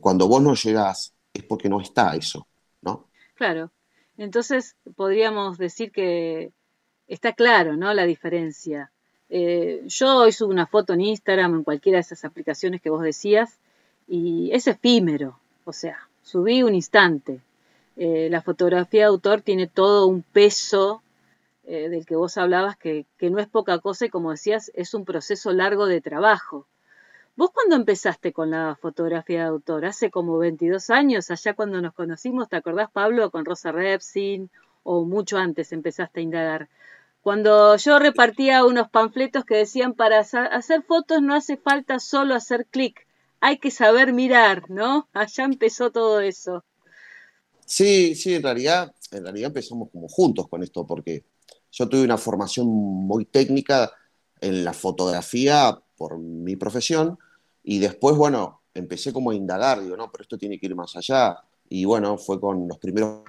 cuando 0.00 0.28
vos 0.28 0.42
no 0.42 0.52
llegás 0.52 1.14
es 1.32 1.42
porque 1.42 1.70
no 1.70 1.80
está 1.80 2.14
eso, 2.14 2.46
¿no? 2.82 3.06
Claro. 3.34 3.70
Entonces 4.18 4.76
podríamos 4.94 5.56
decir 5.56 5.90
que 5.90 6.52
está 7.08 7.32
claro, 7.32 7.74
¿no? 7.74 7.94
La 7.94 8.04
diferencia 8.04 8.92
eh, 9.28 9.82
yo 9.86 10.18
hoy 10.18 10.32
una 10.42 10.66
foto 10.66 10.92
en 10.92 11.00
Instagram, 11.00 11.54
en 11.54 11.64
cualquiera 11.64 11.96
de 11.96 12.02
esas 12.02 12.24
aplicaciones 12.24 12.80
que 12.80 12.90
vos 12.90 13.02
decías, 13.02 13.58
y 14.06 14.50
es 14.52 14.66
efímero, 14.66 15.38
o 15.64 15.72
sea, 15.72 16.08
subí 16.22 16.62
un 16.62 16.74
instante. 16.74 17.40
Eh, 17.96 18.28
la 18.30 18.42
fotografía 18.42 19.02
de 19.02 19.06
autor 19.06 19.40
tiene 19.40 19.66
todo 19.66 20.06
un 20.06 20.22
peso 20.22 21.02
eh, 21.64 21.88
del 21.88 22.06
que 22.06 22.14
vos 22.14 22.36
hablabas, 22.36 22.76
que, 22.76 23.06
no 23.20 23.38
es 23.38 23.48
poca 23.48 23.78
cosa 23.78 24.06
y 24.06 24.10
como 24.10 24.30
decías, 24.30 24.70
es 24.74 24.94
un 24.94 25.04
proceso 25.04 25.52
largo 25.52 25.86
de 25.86 26.00
trabajo. 26.00 26.66
¿Vos 27.36 27.50
cuando 27.50 27.74
empezaste 27.76 28.32
con 28.32 28.50
la 28.50 28.76
fotografía 28.80 29.40
de 29.40 29.48
autor? 29.48 29.84
Hace 29.86 30.10
como 30.10 30.38
22 30.38 30.90
años, 30.90 31.30
allá 31.30 31.54
cuando 31.54 31.80
nos 31.80 31.94
conocimos, 31.94 32.48
¿te 32.48 32.56
acordás, 32.56 32.90
Pablo, 32.90 33.30
con 33.30 33.44
Rosa 33.44 33.72
Repsin? 33.72 34.50
O 34.84 35.04
mucho 35.04 35.38
antes 35.38 35.72
empezaste 35.72 36.20
a 36.20 36.22
indagar. 36.22 36.68
Cuando 37.22 37.76
yo 37.76 37.98
repartía 37.98 38.64
unos 38.64 38.88
panfletos 38.88 39.44
que 39.44 39.56
decían 39.56 39.94
para 39.94 40.20
hacer 40.20 40.82
fotos 40.82 41.20
no 41.22 41.34
hace 41.34 41.56
falta 41.56 41.98
solo 41.98 42.34
hacer 42.34 42.66
clic, 42.66 43.06
hay 43.40 43.58
que 43.58 43.72
saber 43.72 44.12
mirar, 44.12 44.70
¿no? 44.70 45.08
Allá 45.12 45.44
empezó 45.44 45.90
todo 45.90 46.20
eso. 46.20 46.62
Sí, 47.66 48.14
sí, 48.14 48.34
en 48.34 48.42
realidad, 48.44 48.94
en 49.10 49.24
realidad 49.24 49.48
empezamos 49.48 49.90
como 49.90 50.08
juntos 50.08 50.48
con 50.48 50.62
esto, 50.62 50.86
porque 50.86 51.24
yo 51.72 51.88
tuve 51.88 52.04
una 52.04 52.16
formación 52.16 52.68
muy 52.68 53.24
técnica 53.24 53.90
en 54.40 54.64
la 54.64 54.72
fotografía 54.72 55.78
por 55.96 56.18
mi 56.18 56.56
profesión 56.56 57.18
y 57.64 57.80
después, 57.80 58.16
bueno, 58.16 58.62
empecé 58.72 59.12
como 59.12 59.30
a 59.32 59.34
indagar, 59.34 59.82
digo, 59.82 59.96
no, 59.96 60.10
pero 60.12 60.22
esto 60.22 60.38
tiene 60.38 60.58
que 60.58 60.66
ir 60.66 60.76
más 60.76 60.94
allá. 60.96 61.36
Y 61.68 61.84
bueno, 61.84 62.16
fue 62.18 62.40
con 62.40 62.68
los 62.68 62.78
primeros 62.78 63.24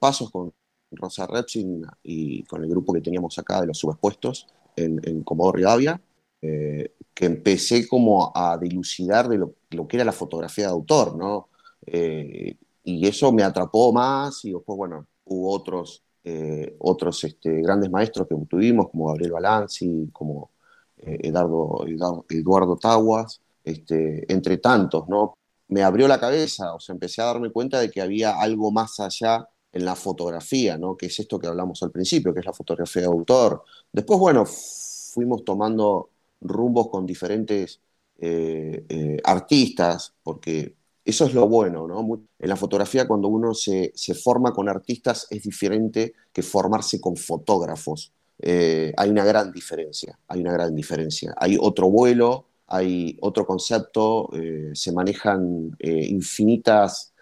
pasos, 0.00 0.30
con 0.30 0.52
Rosa 0.92 1.26
Repsin 1.26 1.84
y 2.02 2.42
con 2.44 2.62
el 2.62 2.70
grupo 2.70 2.94
que 2.94 3.02
teníamos 3.02 3.38
acá 3.38 3.60
de 3.60 3.66
los 3.66 3.78
subexpuestos 3.78 4.46
en, 4.76 5.00
en 5.04 5.22
Comodoro 5.22 5.56
Rivadavia, 5.58 6.00
eh, 6.40 6.94
que 7.12 7.26
empecé 7.26 7.86
como 7.86 8.32
a 8.34 8.56
dilucidar 8.58 9.28
de 9.28 9.38
lo, 9.38 9.54
que 9.86 9.96
era 9.96 10.04
la 10.04 10.12
fotografía 10.12 10.66
de 10.66 10.72
autor, 10.72 11.16
¿no? 11.16 11.48
Eh, 11.86 12.56
y 12.84 13.06
eso 13.06 13.32
me 13.32 13.42
atrapó 13.42 13.92
más 13.92 14.44
y 14.44 14.52
después, 14.52 14.76
bueno, 14.76 15.06
hubo 15.24 15.50
otros, 15.52 16.02
eh, 16.24 16.76
otros 16.80 17.24
este, 17.24 17.62
grandes 17.62 17.90
maestros 17.90 18.28
que 18.28 18.36
tuvimos, 18.48 18.90
como 18.90 19.08
Gabriel 19.08 19.32
Balanzi, 19.32 20.10
como 20.12 20.50
Eduardo, 20.96 21.84
Eduardo 22.30 22.76
Taguas, 22.76 23.40
este, 23.62 24.30
entre 24.32 24.58
tantos, 24.58 25.08
¿no? 25.08 25.34
Me 25.68 25.82
abrió 25.82 26.08
la 26.08 26.20
cabeza, 26.20 26.74
o 26.74 26.80
sea, 26.80 26.94
empecé 26.94 27.22
a 27.22 27.26
darme 27.26 27.50
cuenta 27.50 27.80
de 27.80 27.90
que 27.90 28.00
había 28.00 28.38
algo 28.40 28.70
más 28.70 29.00
allá 29.00 29.48
en 29.74 29.84
la 29.84 29.96
fotografía, 29.96 30.78
¿no? 30.78 30.96
que 30.96 31.06
es 31.06 31.18
esto 31.18 31.38
que 31.38 31.48
hablamos 31.48 31.82
al 31.82 31.90
principio, 31.90 32.32
que 32.32 32.40
es 32.40 32.46
la 32.46 32.52
fotografía 32.52 33.02
de 33.02 33.08
autor. 33.08 33.64
Después, 33.92 34.20
bueno, 34.20 34.44
fuimos 34.46 35.44
tomando 35.44 36.10
rumbos 36.40 36.88
con 36.88 37.04
diferentes 37.04 37.80
eh, 38.18 38.84
eh, 38.88 39.20
artistas, 39.24 40.14
porque 40.22 40.76
eso 41.04 41.26
es 41.26 41.34
lo 41.34 41.48
bueno, 41.48 41.86
¿no? 41.86 42.22
En 42.38 42.48
la 42.48 42.56
fotografía 42.56 43.06
cuando 43.06 43.28
uno 43.28 43.54
se, 43.54 43.92
forma 44.22 44.52
con 44.52 44.68
artistas 44.68 45.26
es 45.30 45.42
diferente 45.42 46.14
que 46.32 46.42
formarse 46.42 47.00
con 47.00 47.16
fotógrafos. 47.16 48.12
Eh, 48.38 48.92
hay 48.96 49.10
una 49.10 49.24
gran 49.24 49.52
diferencia, 49.52 50.18
hay 50.28 50.40
una 50.40 50.52
gran 50.52 50.74
diferencia. 50.74 51.34
Hay 51.36 51.56
otro 51.60 51.90
vuelo, 51.90 52.46
hay 52.66 53.18
otro 53.20 53.46
concepto, 53.46 54.30
se 54.72 54.92
manejan 54.92 55.76
infinitas 55.80 57.12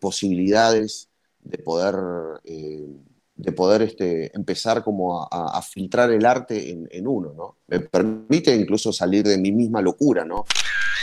posibilidades 0.00 1.10
de 1.46 1.58
poder, 1.58 1.94
eh, 2.44 2.86
de 3.36 3.52
poder 3.52 3.82
este, 3.82 4.34
empezar 4.34 4.82
como 4.82 5.22
a, 5.30 5.60
filtrar 5.62 6.10
el 6.10 6.24
arte 6.24 6.70
en, 6.70 7.06
uno, 7.06 7.32
¿no? 7.36 7.56
Me 7.66 7.80
permite 7.80 8.54
incluso 8.54 8.92
salir 8.92 9.24
de 9.24 9.36
mi 9.36 9.52
misma 9.52 9.82
locura, 9.82 10.24
¿no? 10.24 10.44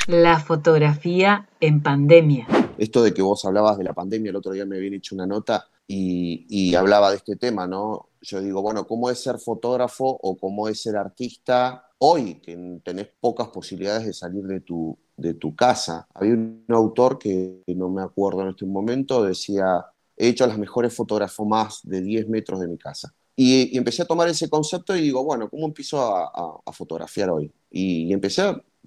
La 0.08 0.40
fotografía 0.40 1.48
en 1.60 1.82
pandemia. 1.82 2.48
Esto 2.78 3.04
de 3.04 3.14
que 3.14 3.22
vos 3.22 3.46
hablabas 3.46 3.78
de 3.78 3.84
la 3.84 3.94
pandemia, 3.94 4.32
el 4.32 4.36
otro 4.36 4.52
día 4.52 4.66
me 4.66 4.78
habían 4.78 4.96
hecho 4.96 5.16
una 5.16 5.28
nota 5.28 5.68
y, 5.88 6.46
y 6.50 6.76
hablaba 6.76 7.12
de 7.12 7.18
este 7.18 7.36
tema, 7.36 7.68
¿no? 7.68 8.10
Yo 8.22 8.42
digo, 8.42 8.62
bueno, 8.62 8.88
¿cómo 8.88 9.10
es 9.10 9.20
ser 9.20 9.38
fotógrafo 9.38 10.18
o 10.22 10.36
cómo 10.38 10.68
es 10.68 10.82
ser 10.82 10.98
artista 10.98 11.90
hoy, 12.00 12.36
que 12.36 12.80
tenés 12.84 13.10
pocas 13.20 13.50
posibilidades 13.50 14.06
de 14.06 14.14
salir 14.14 14.44
de 14.44 14.62
tu, 14.62 14.98
de 15.18 15.36
tu 15.36 15.56
casa? 15.56 16.08
Había 16.14 16.34
un 16.34 16.66
autor 16.70 17.20
que 17.20 17.62
no 17.68 17.90
me 17.90 18.02
acuerdo 18.02 18.42
en 18.42 18.50
este 18.50 18.66
momento, 18.66 19.24
decía, 19.24 19.86
he 20.24 20.30
hecho 20.30 20.48
las 20.48 20.58
mejores 20.58 20.94
fotografías 20.94 21.48
más 21.48 21.80
de 21.84 22.02
10 22.02 22.30
metros 22.30 22.60
de 22.60 22.68
mi 22.68 22.78
casa. 22.78 23.14
Y, 23.36 23.76
empecé 23.78 24.04
a 24.04 24.06
tomar 24.06 24.30
ese 24.30 24.50
concepto 24.50 24.96
y 24.96 25.02
digo, 25.02 25.24
bueno, 25.24 25.50
¿cómo 25.50 25.66
empiezo 25.66 26.00
a, 26.02 26.72
fotografiar 26.72 27.30
hoy? 27.30 27.52
Y, 27.70 28.12
empecé 28.14 28.44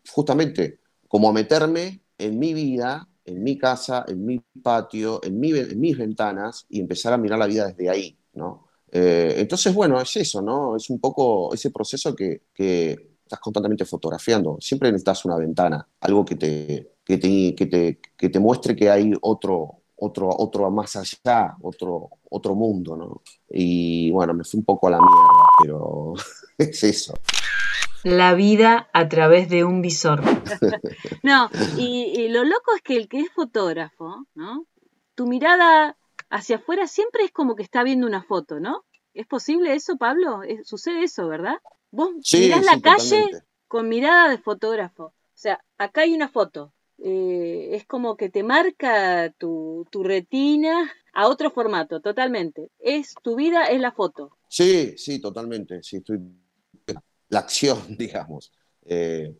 justamente 0.09 0.81
como 1.09 1.29
a 1.29 1.33
meterme 1.33 2.01
en 2.19 2.39
mi 2.39 2.55
vida, 2.55 3.09
en 3.25 3.43
mi 3.43 3.59
casa, 3.59 4.05
en 4.09 4.25
mi 4.25 4.41
patio, 4.63 5.21
en, 5.25 5.39
mis 5.39 5.99
ventanas 5.99 6.65
y 6.69 6.81
empezar 6.81 7.13
a 7.13 7.19
mirar 7.19 7.39
la 7.39 7.47
vida 7.47 7.67
desde 7.67 7.91
ahí, 7.91 8.17
¿no? 8.35 8.67
Eh, 8.93 9.35
entonces, 9.39 9.75
bueno, 9.75 10.01
es 10.01 10.17
eso, 10.17 10.41
¿no? 10.41 10.77
Es 10.77 10.89
un 10.91 11.01
poco 11.01 11.53
ese 11.53 11.71
proceso 11.71 12.15
que, 12.15 12.43
estás 13.27 13.41
constantemente 13.41 13.85
fotografiando. 13.85 14.57
Siempre 14.61 14.93
necesitas 14.93 15.25
una 15.25 15.37
ventana, 15.37 15.89
algo 15.99 16.25
que 16.25 16.37
te, 16.37 16.93
que 17.05 17.19
te, 17.19 17.99
que 18.17 18.29
te 18.29 18.39
muestre 18.39 18.77
que 18.77 18.89
hay 18.89 19.13
otro, 19.21 19.83
otro, 19.97 20.29
otro 20.31 20.71
más 20.71 20.97
allá, 20.97 21.57
otro, 21.63 22.11
otro 22.31 22.55
mundo, 22.55 22.97
¿no? 22.97 23.23
Y 23.49 24.11
bueno, 24.11 24.35
me 24.35 24.45
fui 24.45 24.59
un 24.59 24.65
poco 24.65 24.89
a 24.89 24.91
la 24.91 24.99
mierda, 24.99 25.49
pero 25.63 26.15
es 26.59 26.85
eso. 26.85 27.15
La 28.05 28.35
vida 28.35 28.89
a 28.93 29.09
través 29.09 29.49
de 29.49 29.65
un 29.65 29.83
visor. 29.83 30.23
no, 31.23 31.51
y, 31.77 32.29
lo 32.29 32.45
loco 32.45 32.75
es 32.77 32.83
que 32.83 32.97
el 32.97 33.09
que 33.09 33.21
es 33.21 33.33
fotógrafo, 33.33 34.27
¿no? 34.35 34.67
Tu 35.15 35.27
mirada 35.27 35.97
hacia 36.31 36.57
afuera 36.57 36.87
siempre 36.87 37.25
es 37.25 37.33
como 37.33 37.57
que 37.57 37.63
está 37.63 37.83
viendo 37.83 38.07
una 38.07 38.23
foto, 38.23 38.61
¿no? 38.61 38.85
¿Es 39.15 39.27
posible 39.27 39.75
eso, 39.75 39.97
Pablo? 39.97 40.43
¿Sucede 40.63 41.05
eso, 41.05 41.27
verdad? 41.27 41.57
Vos 41.91 42.11
mirás 42.33 42.65
la 42.65 42.81
calle 42.81 43.25
con 43.67 43.89
mirada 43.89 44.29
de 44.29 44.39
fotógrafo. 44.39 45.05
O 45.05 45.39
sea, 45.39 45.65
acá 45.79 46.03
hay 46.03 46.15
una 46.15 46.29
foto. 46.29 46.73
Eh, 46.99 47.71
es 47.73 47.87
como 47.87 48.17
que 48.17 48.31
te 48.31 48.43
marca 48.43 49.31
tu, 49.39 49.87
tu 49.91 50.03
retina 50.03 50.91
a 51.13 51.29
otro 51.29 51.51
formato, 51.51 52.01
totalmente. 52.01 52.71
Es 52.79 53.15
tu 53.23 53.37
vida, 53.37 53.67
es 53.67 53.81
la 53.81 53.93
foto. 53.93 54.37
Sí, 54.49 54.95
sí, 54.97 55.21
totalmente. 55.21 55.83
Sí, 55.83 55.97
estoy 55.99 56.21
la 57.29 57.41
acción, 57.41 57.79
digamos. 57.99 58.53
Eh, 58.85 59.35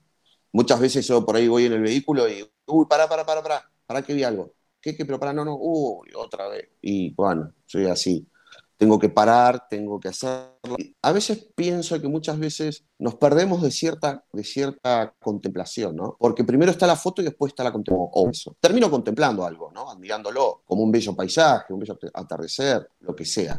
muchas 0.53 0.81
veces 0.81 1.07
yo 1.07 1.25
por 1.25 1.37
ahí 1.37 1.49
voy 1.49 1.67
en 1.67 1.75
el 1.75 1.83
vehículo 1.83 2.29
y, 2.29 2.49
uy, 2.67 2.87
para, 2.87 3.09
para, 3.09 3.25
para, 3.25 3.43
para, 3.43 3.71
para 3.87 4.03
que 4.03 4.15
vi 4.15 4.23
algo. 4.25 4.53
¿Qué, 4.81 4.97
qué? 4.97 5.05
Pero 5.05 5.19
para, 5.19 5.33
no, 5.33 5.45
no, 5.45 5.57
uy, 5.59 6.11
otra 6.15 6.49
vez. 6.49 6.69
Y 6.81 7.13
bueno, 7.15 7.53
soy 7.67 7.87
así. 7.87 8.27
Tengo 8.77 8.99
que 8.99 9.09
parar, 9.09 9.67
tengo 9.69 9.99
que 9.99 10.09
hacerlo. 10.09 10.77
A 11.03 11.13
veces 11.13 11.49
pienso 11.55 12.01
que 12.01 12.09
muchas 12.09 12.39
veces 12.39 12.85
nos 12.99 13.15
perdemos 13.15 13.63
de 13.63 13.71
cierta, 13.71 14.25
de 14.33 14.45
cierta 14.45 15.15
contemplación, 15.21 15.97
¿no? 15.97 16.17
Porque 16.19 16.45
primero 16.45 16.71
está 16.71 16.87
la 16.87 16.97
foto 16.97 17.23
y 17.23 17.25
después 17.25 17.53
está 17.53 17.65
la 17.65 17.73
contemplación. 17.73 18.55
Termino 18.61 18.91
contemplando 18.91 19.47
algo, 19.47 19.71
¿no? 19.73 19.91
Admirándolo, 19.91 20.63
como 20.67 20.83
un 20.83 20.93
bello 20.93 21.15
paisaje, 21.15 21.73
un 21.73 21.81
bello 21.81 21.99
atardecer, 22.13 22.89
lo 23.01 23.17
que 23.17 23.25
sea. 23.25 23.59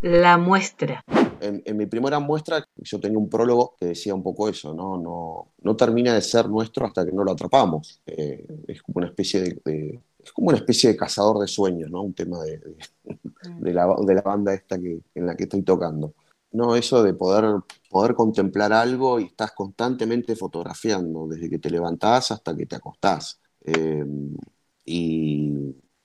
La 0.00 0.38
muestra 0.38 1.04
en, 1.40 1.76
mi 1.76 1.86
primera 1.86 2.18
muestra 2.18 2.64
yo 2.76 3.00
tenía 3.00 3.18
un 3.18 3.28
prólogo 3.28 3.76
que 3.78 3.86
decía 3.86 4.14
un 4.14 4.22
poco 4.22 4.48
eso, 4.48 4.74
¿no? 4.74 4.96
No, 4.98 5.52
no 5.62 5.76
termina 5.76 6.14
de 6.14 6.22
ser 6.22 6.48
nuestro 6.48 6.86
hasta 6.86 7.04
que 7.04 7.12
no 7.12 7.24
lo 7.24 7.32
atrapamos. 7.32 8.00
Eh, 8.06 8.46
es 8.66 8.82
como 8.82 8.98
una 8.98 9.08
especie 9.08 9.60
de, 9.64 10.00
es 10.18 10.32
como 10.32 10.48
una 10.48 10.58
especie 10.58 10.90
de 10.90 10.96
cazador 10.96 11.38
de 11.38 11.48
sueños, 11.48 11.90
¿no? 11.90 12.02
Un 12.02 12.14
tema 12.14 12.42
de, 12.42 12.60
de, 13.60 13.72
la, 13.72 13.94
de 14.06 14.14
la, 14.14 14.22
banda 14.22 14.54
esta 14.54 14.78
que, 14.78 15.00
en 15.14 15.26
la 15.26 15.36
que 15.36 15.44
estoy 15.44 15.62
tocando. 15.62 16.14
No, 16.52 16.74
eso 16.74 17.02
de 17.02 17.14
poder, 17.14 17.62
poder 17.90 18.14
contemplar 18.14 18.72
algo 18.72 19.20
y 19.20 19.24
estás 19.24 19.52
constantemente 19.52 20.34
fotografiando, 20.34 21.26
desde 21.28 21.50
que 21.50 21.58
te 21.58 21.70
levantás 21.70 22.30
hasta 22.30 22.56
que 22.56 22.66
te 22.66 22.76
acostás. 22.76 23.40
Eh, 23.64 24.04
y, 24.84 25.52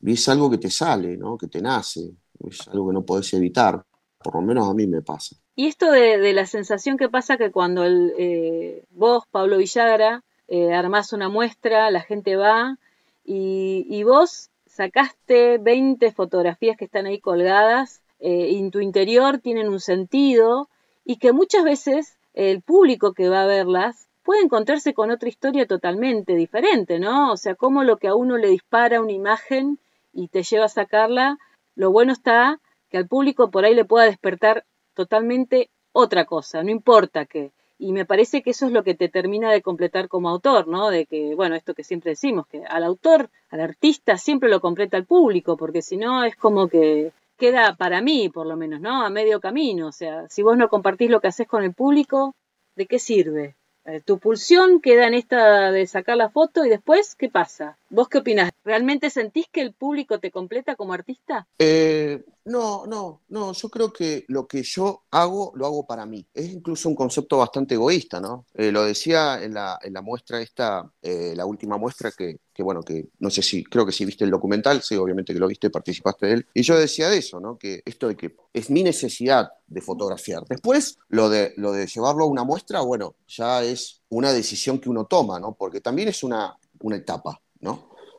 y, 0.01 0.11
es 0.11 0.29
algo 0.29 0.49
que 0.49 0.57
te 0.57 0.69
sale, 0.69 1.15
¿no? 1.17 1.37
que 1.37 1.47
te 1.47 1.61
nace, 1.61 2.11
es 2.47 2.67
algo 2.67 2.89
que 2.89 2.93
no 2.93 3.05
podés 3.05 3.33
evitar 3.33 3.83
por 4.23 4.35
lo 4.35 4.41
menos 4.41 4.67
a 4.67 4.73
mí 4.73 4.87
me 4.87 5.01
pasa. 5.01 5.35
Y 5.55 5.67
esto 5.67 5.91
de, 5.91 6.33
la 6.33 6.47
sensación 6.47 6.97
que 6.97 7.09
pasa 7.09 7.37
que 7.37 7.51
cuando 7.51 7.83
el, 7.83 8.13
eh, 8.17 8.85
vos, 8.89 9.25
Pablo 9.29 9.57
Villagra, 9.57 10.23
eh, 10.47 10.73
armás 10.73 11.13
una 11.13 11.29
muestra, 11.29 11.91
la 11.91 12.01
gente 12.01 12.35
va 12.35 12.79
y, 13.25 14.03
vos 14.03 14.49
sacaste 14.65 15.57
20 15.57 16.11
fotografías 16.11 16.77
que 16.77 16.85
están 16.85 17.05
ahí 17.05 17.19
colgadas, 17.19 18.01
eh, 18.19 18.57
en 18.57 18.71
tu 18.71 18.79
interior 18.79 19.39
tienen 19.39 19.69
un 19.69 19.79
sentido 19.79 20.69
y 21.05 21.17
que 21.17 21.31
muchas 21.33 21.63
veces 21.63 22.17
el 22.33 22.61
público 22.61 23.13
que 23.13 23.29
va 23.29 23.43
a 23.43 23.47
verlas 23.47 24.07
puede 24.23 24.41
encontrarse 24.41 24.93
con 24.93 25.11
otra 25.11 25.29
historia 25.29 25.67
totalmente 25.67 26.35
diferente, 26.35 26.99
¿no? 26.99 27.31
O 27.31 27.37
sea, 27.37 27.55
como 27.55 27.83
lo 27.83 27.97
que 27.97 28.07
a 28.07 28.15
uno 28.15 28.37
le 28.37 28.47
dispara 28.47 29.01
una 29.01 29.11
imagen 29.11 29.79
y 30.13 30.29
te 30.29 30.43
lleva 30.43 30.65
a 30.65 30.69
sacarla, 30.69 31.37
lo 31.75 31.91
bueno 31.91 32.13
está 32.13 32.59
que 32.89 32.97
al 32.97 33.07
público 33.07 33.51
por 33.51 33.65
ahí 33.65 33.75
le 33.75 33.85
pueda 33.85 34.05
despertar 34.05 34.65
totalmente 34.93 35.69
otra 35.91 36.25
cosa, 36.25 36.63
no 36.63 36.71
importa 36.71 37.25
qué. 37.25 37.51
Y 37.77 37.91
me 37.91 38.05
parece 38.05 38.41
que 38.41 38.51
eso 38.51 38.67
es 38.67 38.71
lo 38.71 38.83
que 38.83 38.93
te 38.93 39.09
termina 39.09 39.51
de 39.51 39.61
completar 39.61 40.07
como 40.07 40.29
autor, 40.29 40.67
¿no? 40.67 40.89
De 40.89 41.05
que, 41.05 41.35
bueno, 41.35 41.55
esto 41.55 41.73
que 41.73 41.83
siempre 41.83 42.11
decimos, 42.11 42.47
que 42.47 42.63
al 42.65 42.83
autor, 42.83 43.29
al 43.49 43.61
artista, 43.61 44.17
siempre 44.17 44.49
lo 44.49 44.61
completa 44.61 44.97
el 44.97 45.05
público, 45.05 45.57
porque 45.57 45.81
si 45.81 45.97
no 45.97 46.23
es 46.23 46.35
como 46.35 46.67
que 46.67 47.11
queda 47.37 47.75
para 47.75 48.01
mí, 48.01 48.29
por 48.29 48.45
lo 48.45 48.55
menos, 48.55 48.79
¿no? 48.79 49.03
A 49.05 49.09
medio 49.09 49.39
camino. 49.39 49.87
O 49.87 49.91
sea, 49.91 50.27
si 50.29 50.43
vos 50.43 50.57
no 50.57 50.69
compartís 50.69 51.09
lo 51.09 51.19
que 51.19 51.27
haces 51.27 51.47
con 51.47 51.63
el 51.63 51.73
público, 51.73 52.35
¿de 52.75 52.85
qué 52.85 52.99
sirve? 52.99 53.55
Eh, 53.85 53.99
tu 53.99 54.17
pulsión 54.17 54.79
queda 54.79 55.07
en 55.07 55.13
esta 55.13 55.71
de 55.71 55.85
sacar 55.87 56.15
la 56.15 56.29
foto 56.29 56.63
y 56.65 56.69
después, 56.69 57.15
¿qué 57.15 57.29
pasa? 57.29 57.77
¿Vos 57.93 58.09
qué 58.09 58.17
opinás? 58.17 58.49
¿Realmente 58.63 59.11
sentís 59.11 59.45
que 59.51 59.61
el 59.61 59.75
público 59.75 60.19
te 60.19 60.31
completa 60.31 60.75
como 60.75 60.93
artista? 60.93 61.47
Eh, 61.59 62.25
no, 62.45 62.87
no, 62.87 63.21
no. 63.27 63.53
Yo 63.53 63.69
creo 63.69 63.93
que 63.93 64.25
lo 64.29 64.47
que 64.47 64.63
yo 64.63 65.03
hago, 65.11 65.51
lo 65.53 65.67
hago 65.67 65.85
para 65.85 66.07
mí. 66.07 66.25
Es 66.33 66.51
incluso 66.51 66.89
un 66.89 66.95
concepto 66.95 67.37
bastante 67.37 67.75
egoísta, 67.75 68.19
¿no? 68.19 68.47
Eh, 68.55 68.71
lo 68.71 68.83
decía 68.83 69.43
en 69.43 69.53
la, 69.53 69.77
en 69.83 69.93
la 69.93 70.01
muestra 70.01 70.41
esta, 70.41 70.91
la 71.03 71.45
última 71.45 71.77
muestra 71.77 72.11
que, 72.11 72.39
que, 72.51 72.63
bueno, 72.63 72.81
que 72.81 73.09
no 73.19 73.29
sé 73.29 73.43
si, 73.43 73.63
creo 73.63 73.85
que 73.85 73.91
si 73.91 74.05
viste 74.05 74.23
el 74.23 74.31
documental, 74.31 74.81
sí, 74.81 74.95
obviamente 74.95 75.31
que 75.31 75.39
lo 75.39 75.47
viste, 75.47 75.69
participaste 75.69 76.25
de 76.25 76.33
él. 76.33 76.47
Y 76.55 76.63
yo 76.63 76.79
decía 76.79 77.09
de 77.09 77.17
eso, 77.17 77.39
¿no? 77.39 77.59
Que 77.59 77.83
esto 77.85 78.07
de 78.07 78.17
que 78.17 78.35
es 78.53 78.71
mi 78.71 78.81
necesidad 78.81 79.51
de 79.67 79.81
fotografiar. 79.81 80.45
Después, 80.49 80.97
lo 81.09 81.29
de, 81.29 81.53
lo 81.57 81.71
de 81.71 81.85
llevarlo 81.85 82.23
a 82.23 82.27
una 82.27 82.43
muestra, 82.43 82.81
bueno, 82.81 83.17
ya 83.27 83.63
es 83.63 84.01
una 84.09 84.33
decisión 84.33 84.79
que 84.79 84.89
uno 84.89 85.05
toma, 85.05 85.39
¿no? 85.39 85.53
Porque 85.53 85.79
también 85.79 86.07
es 86.07 86.23
una, 86.23 86.57
una 86.79 86.97
etapa, 86.97 87.41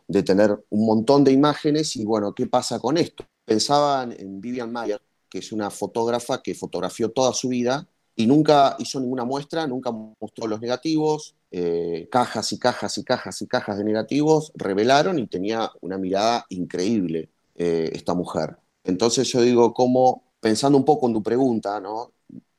De 0.06 0.22
tener 0.22 0.64
un 0.70 0.86
montón 0.86 1.24
de 1.24 1.32
imágenes 1.32 1.96
y, 1.96 2.04
bueno, 2.04 2.34
¿qué 2.34 2.46
pasa 2.46 2.78
con 2.78 2.96
esto? 2.98 3.24
Pensaba 3.44 4.04
en 4.04 4.40
Vivian 4.40 4.70
Mayer, 4.70 5.00
que 5.28 5.38
es 5.38 5.52
una 5.52 5.70
fotógrafa 5.70 6.42
que 6.42 6.54
fotografió 6.54 7.10
toda 7.10 7.32
su 7.32 7.48
vida 7.48 7.88
y 8.16 8.26
nunca 8.26 8.76
hizo 8.78 9.00
ninguna 9.00 9.24
muestra, 9.24 9.66
nunca 9.66 9.90
mostró 9.90 10.46
los 10.46 10.60
negativos, 10.60 11.34
eh, 11.50 12.08
cajas 12.10 12.52
y 12.52 12.58
cajas 12.58 12.98
y 12.98 13.04
cajas 13.04 13.42
y 13.42 13.46
cajas 13.46 13.78
de 13.78 13.84
negativos, 13.84 14.52
revelaron 14.54 15.18
y 15.18 15.26
tenía 15.26 15.70
una 15.80 15.98
mirada 15.98 16.46
increíble 16.48 17.30
eh, 17.56 17.90
esta 17.92 18.14
mujer. 18.14 18.56
Entonces 18.84 19.28
yo 19.28 19.40
digo, 19.40 19.72
como 19.72 20.24
pensando 20.40 20.78
un 20.78 20.84
poco 20.84 21.06
en 21.06 21.14
tu 21.14 21.22
pregunta, 21.22 21.80
¿no? 21.80 22.12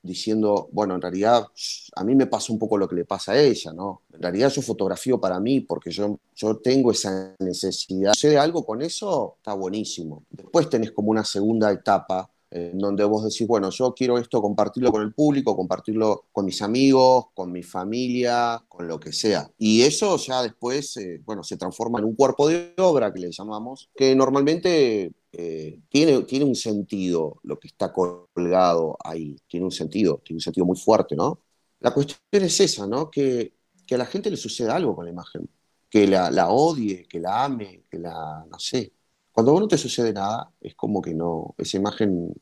Diciendo, 0.06 0.70
bueno, 0.72 0.96
en 0.96 1.02
realidad 1.02 1.48
a 1.96 2.04
mí 2.04 2.16
me 2.16 2.28
pasa 2.28 2.54
un 2.54 2.60
poco 2.60 2.78
lo 2.78 2.88
que 2.88 2.96
le 2.96 3.06
pasa 3.06 3.34
a 3.34 3.42
ella, 3.42 3.74
¿no? 3.74 4.04
En 4.14 4.22
realidad 4.22 4.50
yo 4.50 4.62
fotografío 4.62 5.20
para 5.20 5.40
mí 5.40 5.62
porque 5.62 5.92
yo, 5.92 6.20
yo 6.36 6.58
tengo 6.58 6.92
esa 6.92 7.36
necesidad. 7.40 8.14
Si 8.14 8.28
de 8.28 8.38
algo 8.38 8.66
con 8.66 8.82
eso, 8.82 9.36
está 9.38 9.54
buenísimo. 9.54 10.24
Después 10.30 10.70
tenés 10.70 10.92
como 10.92 11.12
una 11.12 11.26
segunda 11.26 11.72
etapa 11.72 12.30
en 12.52 12.78
donde 12.78 13.04
vos 13.04 13.24
decís, 13.26 13.46
bueno, 13.48 13.70
yo 13.70 13.94
quiero 13.94 14.18
esto 14.18 14.42
compartirlo 14.42 14.92
con 14.92 15.02
el 15.02 15.14
público, 15.14 15.58
compartirlo 15.58 16.26
con 16.32 16.46
mis 16.46 16.62
amigos, 16.62 17.26
con 17.34 17.52
mi 17.52 17.64
familia, 17.64 18.64
con 18.70 18.88
lo 18.88 18.98
que 18.98 19.12
sea. 19.12 19.50
Y 19.58 19.82
eso 19.82 20.16
ya 20.18 20.42
después, 20.42 20.96
eh, 20.98 21.22
bueno, 21.26 21.44
se 21.44 21.58
transforma 21.58 22.00
en 22.00 22.06
un 22.06 22.16
cuerpo 22.16 22.48
de 22.48 22.74
obra 22.78 23.12
que 23.12 23.20
le 23.20 23.32
llamamos, 23.32 23.90
que 23.94 24.16
normalmente 24.16 25.12
eh, 25.38 25.80
tiene, 25.90 26.24
tiene 26.24 26.46
un 26.46 26.56
sentido 26.56 27.40
lo 27.44 27.60
que 27.60 27.68
está 27.68 27.92
colgado 27.94 28.98
ahí, 29.04 29.36
tiene 29.48 29.66
un 29.66 29.72
sentido, 29.72 30.22
tiene 30.24 30.38
un 30.38 30.42
sentido 30.42 30.66
muy 30.66 30.78
fuerte, 30.78 31.16
¿no? 31.16 31.42
La 31.80 31.94
cuestión 31.94 32.20
es 32.32 32.60
esa, 32.60 32.88
¿no? 32.88 33.10
Que, 33.12 33.54
que 33.86 33.96
a 33.96 33.98
la 33.98 34.06
gente 34.06 34.30
le 34.32 34.38
suceda 34.38 34.76
algo 34.76 34.96
con 34.96 35.06
la 35.06 35.12
imagen, 35.12 35.50
que 35.90 36.08
la, 36.08 36.32
la 36.32 36.50
odie, 36.50 37.06
que 37.08 37.20
la 37.20 37.46
ame, 37.46 37.84
que 37.90 38.00
la, 38.00 38.46
no 38.50 38.60
sé, 38.60 38.94
cuando 39.32 39.58
a 39.58 39.60
no 39.60 39.68
te 39.68 39.78
sucede 39.78 40.14
nada, 40.14 40.50
es 40.62 40.76
como 40.76 41.02
que 41.02 41.14
no, 41.14 41.56
esa 41.58 41.78
imagen 41.78 42.34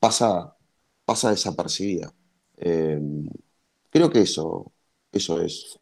pasa, 0.00 0.56
pasa 1.04 1.30
desapercibida. 1.30 2.12
Eh, 2.56 3.00
creo 3.90 4.10
que 4.10 4.22
eso, 4.22 4.72
eso 5.12 5.40
es 5.40 5.78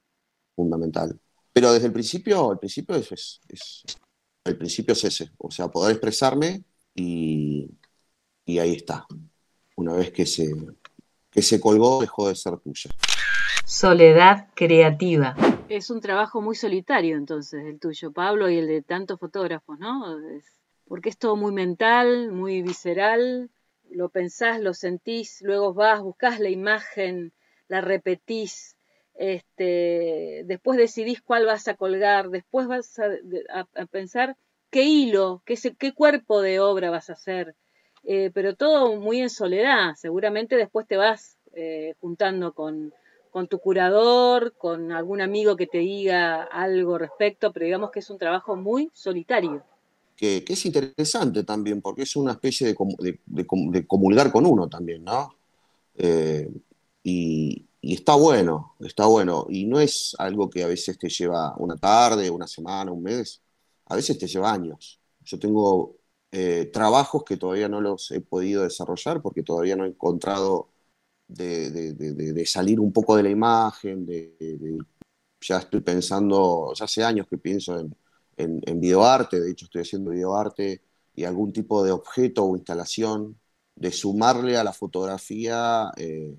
fundamental. 0.55 1.19
Pero 1.53 1.73
desde 1.73 1.87
el 1.87 1.93
principio, 1.95 2.53
el 2.53 2.59
principio 2.59 2.97
es, 2.97 3.41
el 4.51 4.59
principio 4.59 4.93
es 4.93 5.05
ese, 5.05 5.31
o 5.39 5.51
sea, 5.51 5.69
poder 5.69 5.93
expresarme 5.93 6.63
y, 6.95 7.71
y 8.45 8.59
ahí 8.59 8.75
está. 8.75 9.07
Una 9.77 9.95
vez 9.95 10.11
que 10.13 10.27
se, 10.27 10.53
que 11.31 11.43
se 11.43 11.61
colgó, 11.61 12.01
dejó 12.01 12.29
de 12.29 12.35
ser 12.35 12.59
tuya. 12.59 12.91
Soledad 13.65 14.49
creativa. 14.55 15.37
Es 15.69 15.91
un 15.91 16.01
trabajo 16.01 16.43
muy 16.43 16.57
solitario 16.57 17.17
entonces 17.17 17.65
el 17.65 17.79
tuyo, 17.79 18.13
Pablo, 18.13 18.51
y 18.51 18.59
el 18.59 18.67
de 18.67 18.83
tantos 18.83 19.19
fotógrafos, 19.21 19.79
¿no? 19.79 20.17
porque 20.87 21.09
es 21.09 21.19
todo 21.19 21.37
muy 21.37 21.53
mental, 21.53 22.33
muy 22.33 22.63
visceral, 22.63 23.49
lo 23.91 24.09
pensás, 24.09 24.61
lo 24.61 24.75
sentís, 24.75 25.41
luego 25.43 25.73
vas, 25.73 26.01
buscás 26.03 26.41
la 26.41 26.49
imagen, 26.49 27.33
la 27.69 27.81
repetís, 27.81 28.77
este, 29.21 30.45
después 30.47 30.79
decidís 30.79 31.21
cuál 31.21 31.45
vas 31.45 31.69
a 31.69 31.75
colgar, 31.75 32.31
después 32.31 32.67
vas 32.67 32.99
a, 32.99 33.85
pensar 33.85 34.35
qué 34.71 34.85
hilo, 34.85 35.43
qué, 35.45 35.93
cuerpo 35.93 36.41
de 36.41 36.59
obra 36.59 36.89
vas 36.89 37.11
a 37.11 37.13
hacer, 37.13 37.55
eh, 38.03 38.31
pero 38.33 38.57
todo 38.57 38.97
muy 38.97 39.21
en 39.21 39.29
soledad, 39.29 39.95
seguramente 39.97 40.57
después 40.57 40.87
te 40.87 40.97
vas 40.97 41.37
eh, 41.53 41.93
juntando 42.01 42.55
con, 42.55 42.95
con 43.31 43.47
tu 43.47 43.59
curador, 43.59 44.55
con 44.57 44.91
algún 44.91 45.21
amigo 45.21 45.55
que 45.55 45.67
te 45.67 45.79
diga 45.79 46.45
algo 46.45 46.97
respecto, 46.97 47.53
pero 47.53 47.67
digamos 47.67 47.91
que 47.91 47.99
es 47.99 48.09
un 48.09 48.17
trabajo 48.17 48.57
muy 48.57 48.91
solitario. 48.95 49.63
Que, 50.17 50.43
es 50.49 50.65
interesante 50.65 51.45
también, 51.45 51.83
porque 51.83 52.05
es 52.05 52.17
una 52.17 52.33
especie 52.33 52.69
de, 52.69 53.87
comulgar 53.87 54.33
con 54.33 54.47
uno 54.47 54.67
también, 54.67 55.05
¿no? 55.05 55.35
Eh, 55.99 56.51
y, 57.03 57.67
está 57.83 58.15
bueno, 58.15 58.77
está 58.81 59.07
bueno. 59.07 59.47
Y 59.49 59.67
no 59.67 59.81
es 59.81 60.15
algo 60.19 60.51
que 60.51 60.63
a 60.63 60.67
veces 60.67 60.99
te 60.99 61.09
lleva 61.09 61.55
una 61.57 61.77
tarde, 61.77 62.31
una 62.31 62.47
semana, 62.47 62.93
un 62.93 63.03
mes, 63.03 63.43
a 63.87 63.97
veces 63.97 64.19
te 64.19 64.27
lleva 64.27 64.53
años. 64.53 65.01
Yo 65.25 65.39
tengo 65.39 65.97
eh, 66.33 66.71
trabajos 66.73 67.25
que 67.25 67.37
todavía 67.37 67.69
no 67.69 67.81
los 67.81 68.11
he 68.13 68.21
podido 68.21 68.63
desarrollar 68.65 69.23
porque 69.23 69.43
todavía 69.43 69.77
no 69.77 69.85
he 69.85 69.89
encontrado 69.89 70.71
de, 71.29 72.45
salir 72.47 72.81
un 72.81 72.93
poco 72.93 73.17
de 73.17 73.23
la 73.23 73.31
imagen, 73.31 74.07
ya 75.41 75.59
estoy 75.59 75.81
pensando, 75.81 76.73
ya 76.75 76.85
hace 76.85 77.05
años 77.05 77.27
que 77.29 77.39
pienso 77.39 77.79
en, 77.79 77.95
en, 78.37 78.81
videoarte, 78.81 79.41
de 79.41 79.51
hecho 79.51 79.67
estoy 79.67 79.83
haciendo 79.83 80.11
videoarte 80.11 80.83
y 81.15 81.25
algún 81.25 81.53
tipo 81.53 81.85
de 81.85 81.93
objeto 81.93 82.45
o 82.45 82.57
instalación, 82.57 83.39
de 83.77 83.93
sumarle 83.93 84.57
a 84.57 84.65
la 84.65 84.73
fotografía 84.73 85.91
eh, 85.97 86.37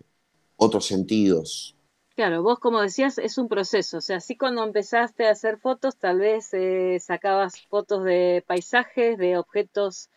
otros 0.62 0.86
sentidos. 0.86 1.76
Claro, 2.16 2.44
vos 2.44 2.60
como 2.60 2.82
decías, 2.82 3.18
es 3.18 3.40
un 3.40 3.48
proceso, 3.48 3.98
o 3.98 4.02
sea, 4.02 4.18
así 4.18 4.38
cuando 4.38 4.64
empezaste 4.64 5.28
a 5.28 5.32
hacer 5.32 5.58
fotos, 5.58 5.98
tal 5.98 6.20
vez 6.20 6.54
eh, 6.54 7.00
sacabas 7.00 7.60
fotos 7.68 8.04
de 8.04 8.44
paisajes, 8.46 9.18
de 9.18 9.38
objetos, 9.38 10.10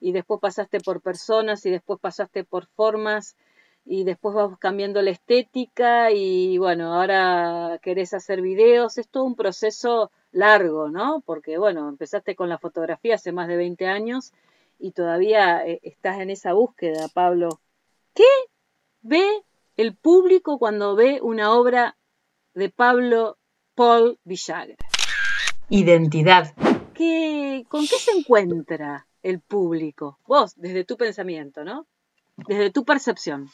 y 0.00 0.10
después 0.10 0.40
pasaste 0.40 0.80
por 0.80 1.02
personas, 1.02 1.64
y 1.66 1.70
después 1.70 2.00
pasaste 2.00 2.42
por 2.42 2.66
formas, 2.66 3.36
y 3.84 4.02
después 4.02 4.34
vas 4.34 4.58
cambiando 4.58 5.02
la 5.02 5.10
estética, 5.10 6.10
y 6.10 6.58
bueno, 6.58 6.94
ahora 6.94 7.78
querés 7.80 8.12
hacer 8.12 8.40
videos, 8.40 8.98
es 8.98 9.08
todo 9.08 9.22
un 9.22 9.36
proceso 9.36 10.10
largo, 10.32 10.88
¿no? 10.88 11.22
Porque, 11.24 11.58
bueno, 11.58 11.88
empezaste 11.88 12.34
con 12.34 12.48
la 12.48 12.58
fotografía 12.58 13.14
hace 13.14 13.30
más 13.30 13.46
de 13.46 13.56
20 13.56 13.86
años 13.86 14.32
y 14.80 14.90
todavía 14.92 15.64
eh, 15.64 15.78
estás 15.84 16.18
en 16.18 16.30
esa 16.30 16.54
búsqueda, 16.54 17.06
Pablo. 17.14 17.60
¿Qué 18.14 18.24
ve 19.02 19.44
el 19.76 19.96
público 19.96 20.58
cuando 20.58 20.94
ve 20.94 21.20
una 21.22 21.52
obra 21.52 21.96
de 22.54 22.70
Pablo 22.70 23.38
Paul 23.74 24.18
Villagra? 24.24 24.76
Identidad. 25.68 26.54
¿Qué, 26.94 27.64
¿Con 27.68 27.82
qué 27.82 27.96
se 27.96 28.10
encuentra 28.12 29.06
el 29.22 29.40
público? 29.40 30.18
Vos, 30.26 30.52
desde 30.56 30.84
tu 30.84 30.96
pensamiento, 30.96 31.64
¿no? 31.64 31.86
Desde 32.36 32.70
tu 32.70 32.84
percepción. 32.84 33.48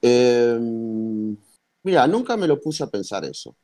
Em, 0.00 1.36
mira, 1.82 2.06
nunca 2.06 2.36
me 2.36 2.46
lo 2.48 2.60
puse 2.60 2.82
a 2.82 2.88
pensar 2.88 3.24
eso. 3.24 3.54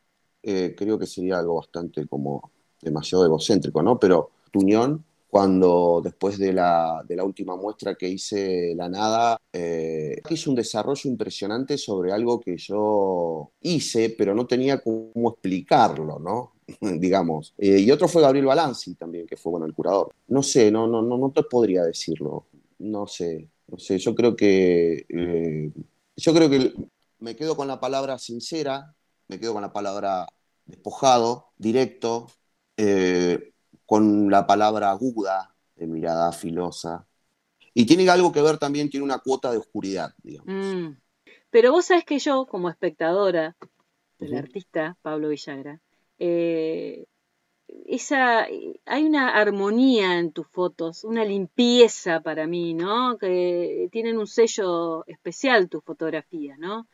Eh, 0.43 0.75
creo 0.77 0.99
que 0.99 1.07
sería 1.07 1.39
algo 1.39 1.57
bastante 1.57 2.07
como 2.07 2.51
demasiado 2.81 3.25
egocéntrico, 3.25 3.83
¿no? 3.83 3.99
Pero 3.99 4.31
tu 4.51 4.61
unión, 4.61 5.05
cuando 5.29 6.01
después 6.03 6.39
de 6.39 6.53
la, 6.55 7.05
última 7.23 7.55
muestra 7.55 7.95
que 7.95 8.09
hice 8.09 8.75
La 8.75 8.89
Nada, 8.89 9.39
eh, 9.53 10.21
hice 10.29 10.49
un 10.49 10.57
desarrollo 10.57 11.11
impresionante 11.11 11.77
sobre 11.77 12.13
algo 12.13 12.41
que 12.41 12.57
yo 12.57 13.53
hice, 13.61 14.15
pero 14.17 14.35
no 14.35 14.47
tenía 14.47 14.83
cómo 14.83 15.31
explicarlo, 15.31 16.19
¿no? 16.19 16.55
digamos. 16.99 17.55
Eh, 17.59 17.79
y 17.81 17.91
otro 17.91 18.09
fue 18.09 18.23
Gabriel 18.23 18.47
Balanzi 18.47 18.95
también, 18.95 19.27
que 19.27 19.37
fue, 19.37 19.51
bueno, 19.51 19.67
el 19.67 19.75
curador. 19.75 20.15
No 20.29 20.43
sé, 20.43 20.71
no, 20.71 20.87
no, 20.87 21.03
no, 21.03 21.19
no 21.19 21.31
te 21.31 21.43
podría 21.43 21.83
decirlo. 21.83 22.47
No 22.79 23.07
sé, 23.07 23.49
no 23.67 23.79
sé, 23.79 23.99
yo 23.99 24.15
creo 24.15 24.35
que... 24.35 25.05
yo 26.17 26.35
creo 26.35 26.49
que 26.49 26.73
me 27.19 27.37
quedo 27.37 27.57
con 27.57 27.69
la 27.69 27.81
palabra 27.81 28.19
sincera, 28.19 28.95
me 29.29 29.39
quedo 29.39 29.53
con 29.53 29.63
la 29.63 29.73
palabra 29.73 30.27
despojado, 30.65 31.49
directo, 31.59 32.29
eh, 32.77 33.53
con 33.89 34.31
la 34.31 34.47
palabra 34.47 34.91
aguda, 34.91 35.55
de 35.75 35.87
mirada 35.87 36.31
filosa. 36.33 37.07
Y 37.73 37.87
tiene 37.87 38.07
algo 38.11 38.31
que 38.31 38.43
ver 38.43 38.59
también, 38.59 38.91
tiene 38.91 39.03
una 39.03 39.21
cuota 39.21 39.51
de 39.51 39.57
oscuridad, 39.57 40.15
digamos. 40.23 40.55
Mm. 40.55 40.99
Pero 41.49 41.73
vos 41.73 41.87
sabés 41.87 42.05
que 42.05 42.19
yo, 42.19 42.45
como 42.45 42.69
espectadora 42.69 43.57
del 44.19 44.37
artista 44.37 44.99
Pablo 45.01 45.31
Villagra, 45.31 45.81
eh, 46.19 47.07
esa, 47.87 48.47
hay 48.85 49.05
una 49.05 49.31
armonía 49.31 50.19
en 50.19 50.33
tus 50.33 50.47
fotos, 50.49 51.03
una 51.05 51.25
limpieza 51.25 52.21
para 52.21 52.47
mí, 52.47 52.75
¿no? 52.75 53.17
Que 53.17 53.89
tienen 53.91 54.19
un 54.19 54.27
sello 54.27 55.07
especial 55.07 55.71
tus 55.71 55.83
fotografías, 55.83 56.59
¿no? 56.59 56.87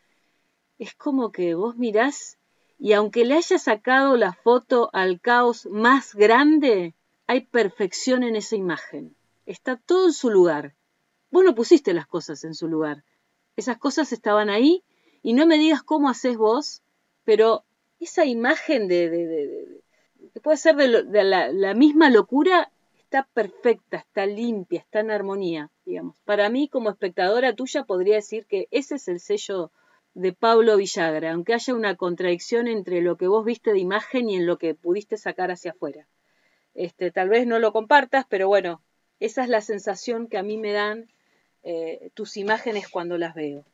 Es 0.79 0.95
como 0.95 1.33
que 1.33 1.57
vos 1.57 1.75
mirás 1.77 2.39
y 2.79 2.93
aunque 2.93 3.25
le 3.25 3.35
haya 3.35 3.59
sacado 3.59 4.17
la 4.17 4.33
foto 4.33 4.91
al 4.93 5.21
caos 5.21 5.67
más 5.67 6.15
grande, 6.15 6.95
hay 7.27 7.43
perfección 7.43 8.23
en 8.23 8.37
esa 8.37 8.57
imagen. 8.57 9.15
Está 9.47 9.77
todo 9.77 10.07
en 10.07 10.13
su 10.13 10.31
lugar. 10.31 10.75
Vos 11.31 11.45
no 11.45 11.55
pusiste 11.55 11.95
las 11.95 12.07
cosas 12.07 12.45
en 12.45 12.55
su 12.55 12.69
lugar. 12.69 13.05
Esas 13.57 13.79
cosas 13.79 14.13
estaban 14.13 14.51
ahí 14.51 14.83
y 15.23 15.35
no 15.35 15.47
me 15.47 15.59
digas 15.59 15.83
cómo 15.83 16.09
haces 16.09 16.37
vos, 16.37 16.83
pero 17.25 17.65
esa 18.01 18.25
imagen 18.25 18.89
de, 18.89 19.81
que 20.33 20.41
puede 20.41 20.57
ser 20.57 20.77
de, 20.77 21.25
la, 21.25 21.53
la, 21.53 21.75
misma 21.75 22.11
locura 22.11 22.71
está 22.99 23.29
perfecta, 23.33 23.99
está 23.99 24.27
limpia, 24.27 24.81
está 24.81 25.01
en 25.01 25.11
armonía, 25.11 25.71
digamos. 25.87 26.21
Para 26.25 26.49
mí, 26.49 26.69
como 26.69 26.91
espectadora 26.91 27.55
tuya, 27.55 27.85
podría 27.85 28.17
decir 28.17 28.47
que 28.47 28.67
ese 28.71 28.97
es 28.97 29.09
el 29.09 29.21
sello 29.21 29.71
de 30.15 30.33
Pablo 30.33 30.77
Villagra, 30.77 31.33
aunque 31.33 31.55
haya 31.55 31.75
una 31.75 31.97
contradicción 31.97 32.69
entre 32.69 33.01
lo 33.03 33.17
que 33.17 33.27
vos 33.27 33.45
viste 33.45 33.73
de 33.73 33.81
imagen 33.81 34.29
y 34.29 34.37
en 34.37 34.47
lo 34.47 34.59
que 34.59 34.75
pudiste 34.75 35.17
sacar 35.17 35.51
hacia 35.51 35.73
afuera. 35.73 36.07
Este, 36.75 37.11
tal 37.11 37.29
vez 37.29 37.47
no 37.47 37.59
lo 37.59 37.73
compartas, 37.73 38.25
pero 38.29 38.49
bueno, 38.49 38.81
esa 39.21 39.43
es 39.43 39.49
la 39.49 39.61
sensación 39.61 40.29
que 40.29 40.39
a 40.39 40.43
mí 40.43 40.57
me 40.57 40.73
dan 40.73 41.09
eh, 41.65 42.11
tus 42.15 42.37
imágenes 42.37 42.89
cuando 42.89 43.19
las 43.19 43.35
veo. 43.35 43.65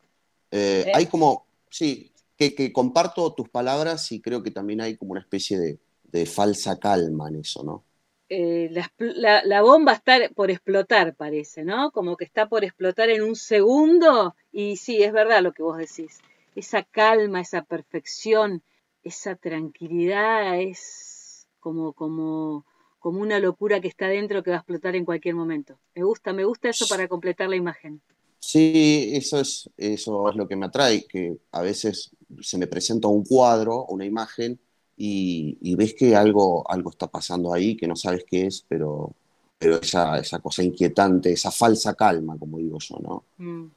Eh, 0.51 0.85
¿Eh? 0.87 0.91
Hay 0.95 1.05
como, 1.05 1.45
sí, 1.69 2.11
que, 2.37 2.73
comparto 2.73 3.33
tus 3.33 3.49
palabras 3.49 4.11
y 4.11 4.19
creo 4.19 4.41
que 4.41 4.51
también 4.51 4.81
hay 4.81 4.97
como 4.97 5.11
una 5.11 5.21
especie 5.21 5.59
de, 5.59 5.77
falsa 6.25 6.77
calma 6.77 7.29
en 7.29 7.37
eso, 7.37 7.63
¿no? 7.63 7.83
la, 8.29 9.43
la, 9.43 9.61
bomba 9.61 9.93
está 9.93 10.17
por 10.35 10.51
explotar, 10.51 11.15
parece, 11.15 11.63
¿no? 11.63 11.91
Como 11.91 12.15
que 12.17 12.25
está 12.25 12.47
por 12.47 12.63
explotar 12.63 13.09
en 13.09 13.23
un 13.23 13.35
segundo 13.35 14.35
y 14.51 14.77
sí, 14.77 15.03
es 15.03 15.11
verdad 15.11 15.41
lo 15.41 15.51
que 15.51 15.63
vos 15.63 15.77
decís 15.77 16.19
esa 16.55 16.83
calma, 16.83 17.41
esa 17.41 17.63
perfección, 17.63 18.63
esa 19.03 19.35
tranquilidad 19.35 20.59
es 20.59 21.47
como, 21.59 21.93
como, 21.93 22.65
como 22.99 23.21
una 23.21 23.39
locura 23.39 23.79
que 23.79 23.87
está 23.87 24.07
dentro 24.07 24.43
que 24.43 24.51
va 24.51 24.57
a 24.57 24.59
explotar 24.59 24.95
en 24.95 25.05
cualquier 25.05 25.35
momento. 25.35 25.77
Me 25.95 26.03
gusta, 26.03 26.33
me 26.33 26.45
gusta 26.45 26.69
eso 26.69 26.87
para 26.87 27.07
completar 27.07 27.49
la 27.49 27.55
imagen. 27.55 28.01
Sí, 28.39 29.11
eso 29.13 29.39
es, 29.39 29.69
eso 29.77 30.29
es 30.29 30.35
lo 30.35 30.47
que 30.47 30.55
me 30.55 30.65
atrae, 30.65 31.05
que 31.05 31.37
a 31.51 31.61
veces 31.61 32.11
se 32.41 32.57
me 32.57 32.67
presenta 32.67 33.07
un 33.07 33.23
cuadro, 33.23 33.85
una 33.85 34.05
imagen, 34.05 34.59
y, 34.97 35.75
ves 35.75 35.95
que 35.95 36.15
algo, 36.15 36.69
algo 36.69 36.91
está 36.91 37.07
pasando 37.07 37.53
ahí, 37.53 37.75
que 37.75 37.87
no 37.87 37.95
sabes 37.95 38.23
qué 38.27 38.47
es, 38.47 38.63
pero, 38.67 39.13
pero 39.57 39.77
esa, 39.77 40.19
esa 40.19 40.39
cosa 40.39 40.63
inquietante, 40.63 41.31
esa 41.31 41.49
falsa 41.49 41.95
calma, 41.95 42.37
como 42.37 42.59
digo 42.59 42.77
yo, 42.79 42.97
¿no? 42.99 43.23
Mm. 43.37 43.67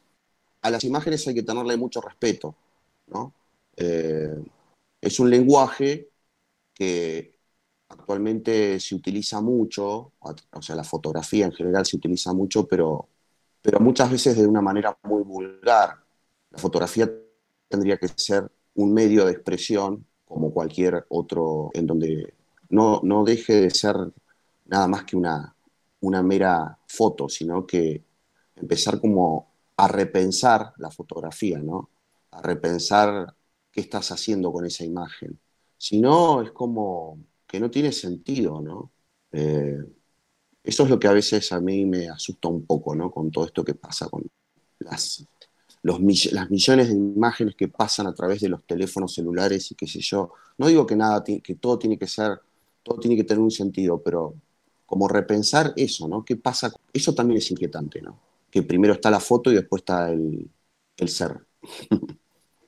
A 0.64 0.70
las 0.70 0.82
imágenes 0.84 1.28
hay 1.28 1.34
que 1.34 1.42
tenerle 1.42 1.76
mucho 1.76 2.00
respeto, 2.00 2.56
eh, 3.76 4.34
es 4.98 5.20
un 5.20 5.28
lenguaje 5.28 6.08
que 6.72 7.38
actualmente 7.88 8.80
se 8.80 8.94
utiliza 8.94 9.42
mucho, 9.42 10.12
o 10.18 10.62
sea, 10.62 10.74
la 10.74 10.84
fotografía 10.84 11.44
en 11.44 11.52
general 11.52 11.84
se 11.84 11.98
utiliza 11.98 12.32
mucho, 12.32 12.66
pero, 12.66 13.08
pero 13.60 13.78
muchas 13.78 14.10
veces 14.10 14.38
de 14.38 14.46
una 14.46 14.62
manera 14.62 14.96
muy 15.02 15.22
vulgar. 15.22 16.02
La 16.48 16.58
fotografía 16.58 17.12
tendría 17.68 17.98
que 17.98 18.08
ser 18.08 18.50
un 18.76 18.94
medio 18.94 19.26
de 19.26 19.32
expresión 19.32 20.06
como 20.24 20.50
cualquier 20.50 21.04
otro, 21.10 21.72
en 21.74 21.86
donde 21.86 22.32
no, 22.70 23.00
no 23.02 23.22
deje 23.22 23.60
de 23.60 23.70
ser 23.70 23.96
nada 24.64 24.88
más 24.88 25.04
que 25.04 25.16
una, 25.16 25.54
una 26.00 26.22
mera 26.22 26.78
foto, 26.86 27.28
sino 27.28 27.66
que 27.66 28.02
empezar 28.56 28.98
como 28.98 29.53
a 29.76 29.88
repensar 29.88 30.72
la 30.78 30.90
fotografía, 30.90 31.58
¿no? 31.58 31.90
a 32.34 32.42
repensar 32.42 33.34
qué 33.70 33.80
estás 33.80 34.10
haciendo 34.10 34.52
con 34.52 34.66
esa 34.66 34.84
imagen. 34.84 35.38
Si 35.76 36.00
no, 36.00 36.42
es 36.42 36.50
como 36.52 37.18
que 37.46 37.60
no 37.60 37.70
tiene 37.70 37.92
sentido, 37.92 38.60
¿no? 38.60 38.92
Eh, 39.32 39.78
eso 40.62 40.84
es 40.84 40.90
lo 40.90 40.98
que 40.98 41.08
a 41.08 41.12
veces 41.12 41.52
a 41.52 41.60
mí 41.60 41.84
me 41.84 42.08
asusta 42.08 42.48
un 42.48 42.64
poco, 42.66 42.94
¿no? 42.94 43.10
Con 43.10 43.30
todo 43.30 43.44
esto 43.46 43.64
que 43.64 43.74
pasa 43.74 44.08
con 44.08 44.24
las, 44.80 45.26
las 45.82 46.00
millones 46.00 46.88
de 46.88 46.94
imágenes 46.94 47.54
que 47.54 47.68
pasan 47.68 48.06
a 48.06 48.14
través 48.14 48.40
de 48.40 48.48
los 48.48 48.64
teléfonos 48.64 49.14
celulares 49.14 49.70
y 49.70 49.74
qué 49.74 49.86
sé 49.86 50.00
yo. 50.00 50.32
No 50.58 50.66
digo 50.68 50.86
que 50.86 50.96
nada, 50.96 51.22
que 51.24 51.54
todo 51.56 51.78
tiene 51.78 51.98
que 51.98 52.06
ser, 52.06 52.40
todo 52.82 52.98
tiene 52.98 53.16
que 53.16 53.24
tener 53.24 53.42
un 53.42 53.50
sentido, 53.50 54.02
pero 54.02 54.34
como 54.86 55.08
repensar 55.08 55.72
eso, 55.76 56.08
¿no? 56.08 56.24
¿Qué 56.24 56.36
pasa? 56.36 56.72
Eso 56.92 57.14
también 57.14 57.38
es 57.38 57.50
inquietante, 57.50 58.00
¿no? 58.02 58.33
Que 58.54 58.62
primero 58.62 58.94
está 58.94 59.10
la 59.10 59.18
foto 59.18 59.50
y 59.50 59.56
después 59.56 59.80
está 59.80 60.10
el, 60.10 60.48
el 60.96 61.08
ser. 61.08 61.44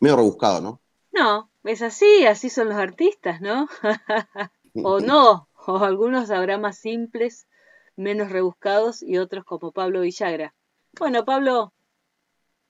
medio 0.00 0.16
rebuscado, 0.16 0.60
¿no? 0.60 0.80
No, 1.12 1.48
es 1.62 1.80
así, 1.80 2.26
así 2.26 2.50
son 2.50 2.70
los 2.70 2.76
artistas, 2.76 3.40
¿no? 3.40 3.68
o 4.82 4.98
no, 4.98 5.48
o 5.66 5.78
algunos 5.78 6.32
habrá 6.32 6.58
más 6.58 6.76
simples, 6.76 7.46
menos 7.94 8.30
rebuscados 8.32 9.00
y 9.00 9.18
otros 9.18 9.44
como 9.44 9.70
Pablo 9.70 10.00
Villagra. 10.00 10.54
Bueno, 10.98 11.24
Pablo, 11.24 11.72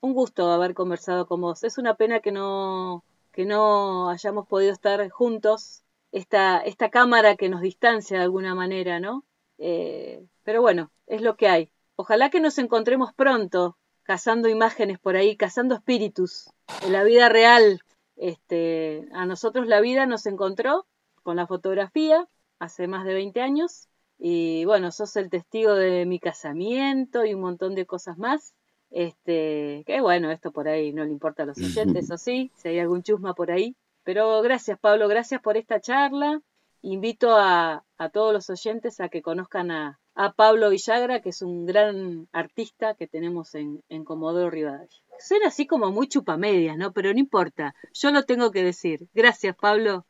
un 0.00 0.12
gusto 0.12 0.52
haber 0.52 0.74
conversado 0.74 1.26
con 1.26 1.40
vos. 1.40 1.64
Es 1.64 1.78
una 1.78 1.94
pena 1.94 2.20
que 2.20 2.32
no, 2.32 3.02
que 3.32 3.46
no 3.46 4.10
hayamos 4.10 4.46
podido 4.46 4.74
estar 4.74 5.08
juntos, 5.08 5.82
esta, 6.12 6.58
esta 6.60 6.90
cámara 6.90 7.36
que 7.36 7.48
nos 7.48 7.62
distancia 7.62 8.18
de 8.18 8.24
alguna 8.24 8.54
manera, 8.54 9.00
¿no? 9.00 9.24
Eh, 9.58 10.24
pero 10.44 10.60
bueno, 10.60 10.92
es 11.06 11.22
lo 11.22 11.36
que 11.36 11.48
hay. 11.48 11.72
Ojalá 11.96 12.28
que 12.28 12.40
nos 12.40 12.58
encontremos 12.58 13.14
pronto 13.14 13.78
cazando 14.02 14.48
imágenes 14.48 14.98
por 14.98 15.16
ahí, 15.16 15.36
cazando 15.36 15.74
espíritus 15.74 16.50
en 16.82 16.92
la 16.92 17.02
vida 17.02 17.28
real, 17.28 17.80
Este, 18.16 19.08
a 19.12 19.26
nosotros 19.26 19.66
la 19.66 19.80
vida 19.80 20.06
nos 20.06 20.24
encontró 20.26 20.86
con 21.22 21.36
la 21.36 21.46
fotografía 21.46 22.26
hace 22.58 22.86
más 22.86 23.04
de 23.04 23.14
20 23.14 23.40
años 23.42 23.88
y 24.18 24.64
bueno, 24.64 24.90
sos 24.90 25.16
el 25.16 25.28
testigo 25.28 25.74
de 25.74 26.06
mi 26.06 26.18
casamiento 26.18 27.24
y 27.26 27.34
un 27.34 27.42
montón 27.42 27.74
de 27.74 27.84
cosas 27.84 28.16
más. 28.16 28.54
Este, 28.90 29.82
que 29.86 30.00
bueno, 30.00 30.30
esto 30.30 30.52
por 30.52 30.68
ahí 30.68 30.92
no 30.92 31.04
le 31.04 31.10
importa 31.10 31.42
a 31.42 31.46
los 31.46 31.58
oyentes, 31.58 32.10
o 32.10 32.16
sí, 32.16 32.50
si 32.56 32.68
hay 32.68 32.78
algún 32.78 33.02
chusma 33.02 33.34
por 33.34 33.50
ahí. 33.50 33.76
Pero 34.04 34.40
gracias, 34.42 34.78
Pablo, 34.78 35.08
gracias 35.08 35.40
por 35.42 35.56
esta 35.56 35.80
charla. 35.80 36.40
Invito 36.82 37.36
a, 37.36 37.84
a 37.98 38.08
todos 38.10 38.32
los 38.32 38.48
oyentes 38.50 39.00
a 39.00 39.08
que 39.08 39.20
conozcan 39.20 39.70
a, 39.70 39.98
a, 40.16 40.32
Pablo 40.32 40.70
Villagra, 40.70 41.20
que 41.20 41.30
es 41.30 41.42
un 41.42 41.66
gran 41.66 42.28
artista 42.32 42.94
que 42.94 43.06
tenemos 43.06 43.54
en, 43.54 43.82
en 43.88 44.04
Comodoro 44.04 44.50
Rivadavia. 44.50 44.88
Suena 45.18 45.48
así 45.48 45.66
como 45.66 45.90
muy 45.92 46.08
chupamedias, 46.08 46.76
¿no? 46.76 46.92
Pero 46.92 47.12
no 47.12 47.18
importa, 47.18 47.74
yo 47.94 48.10
lo 48.10 48.24
tengo 48.24 48.50
que 48.50 48.64
decir. 48.64 49.08
Gracias, 49.14 49.56
Pablo. 49.56 50.04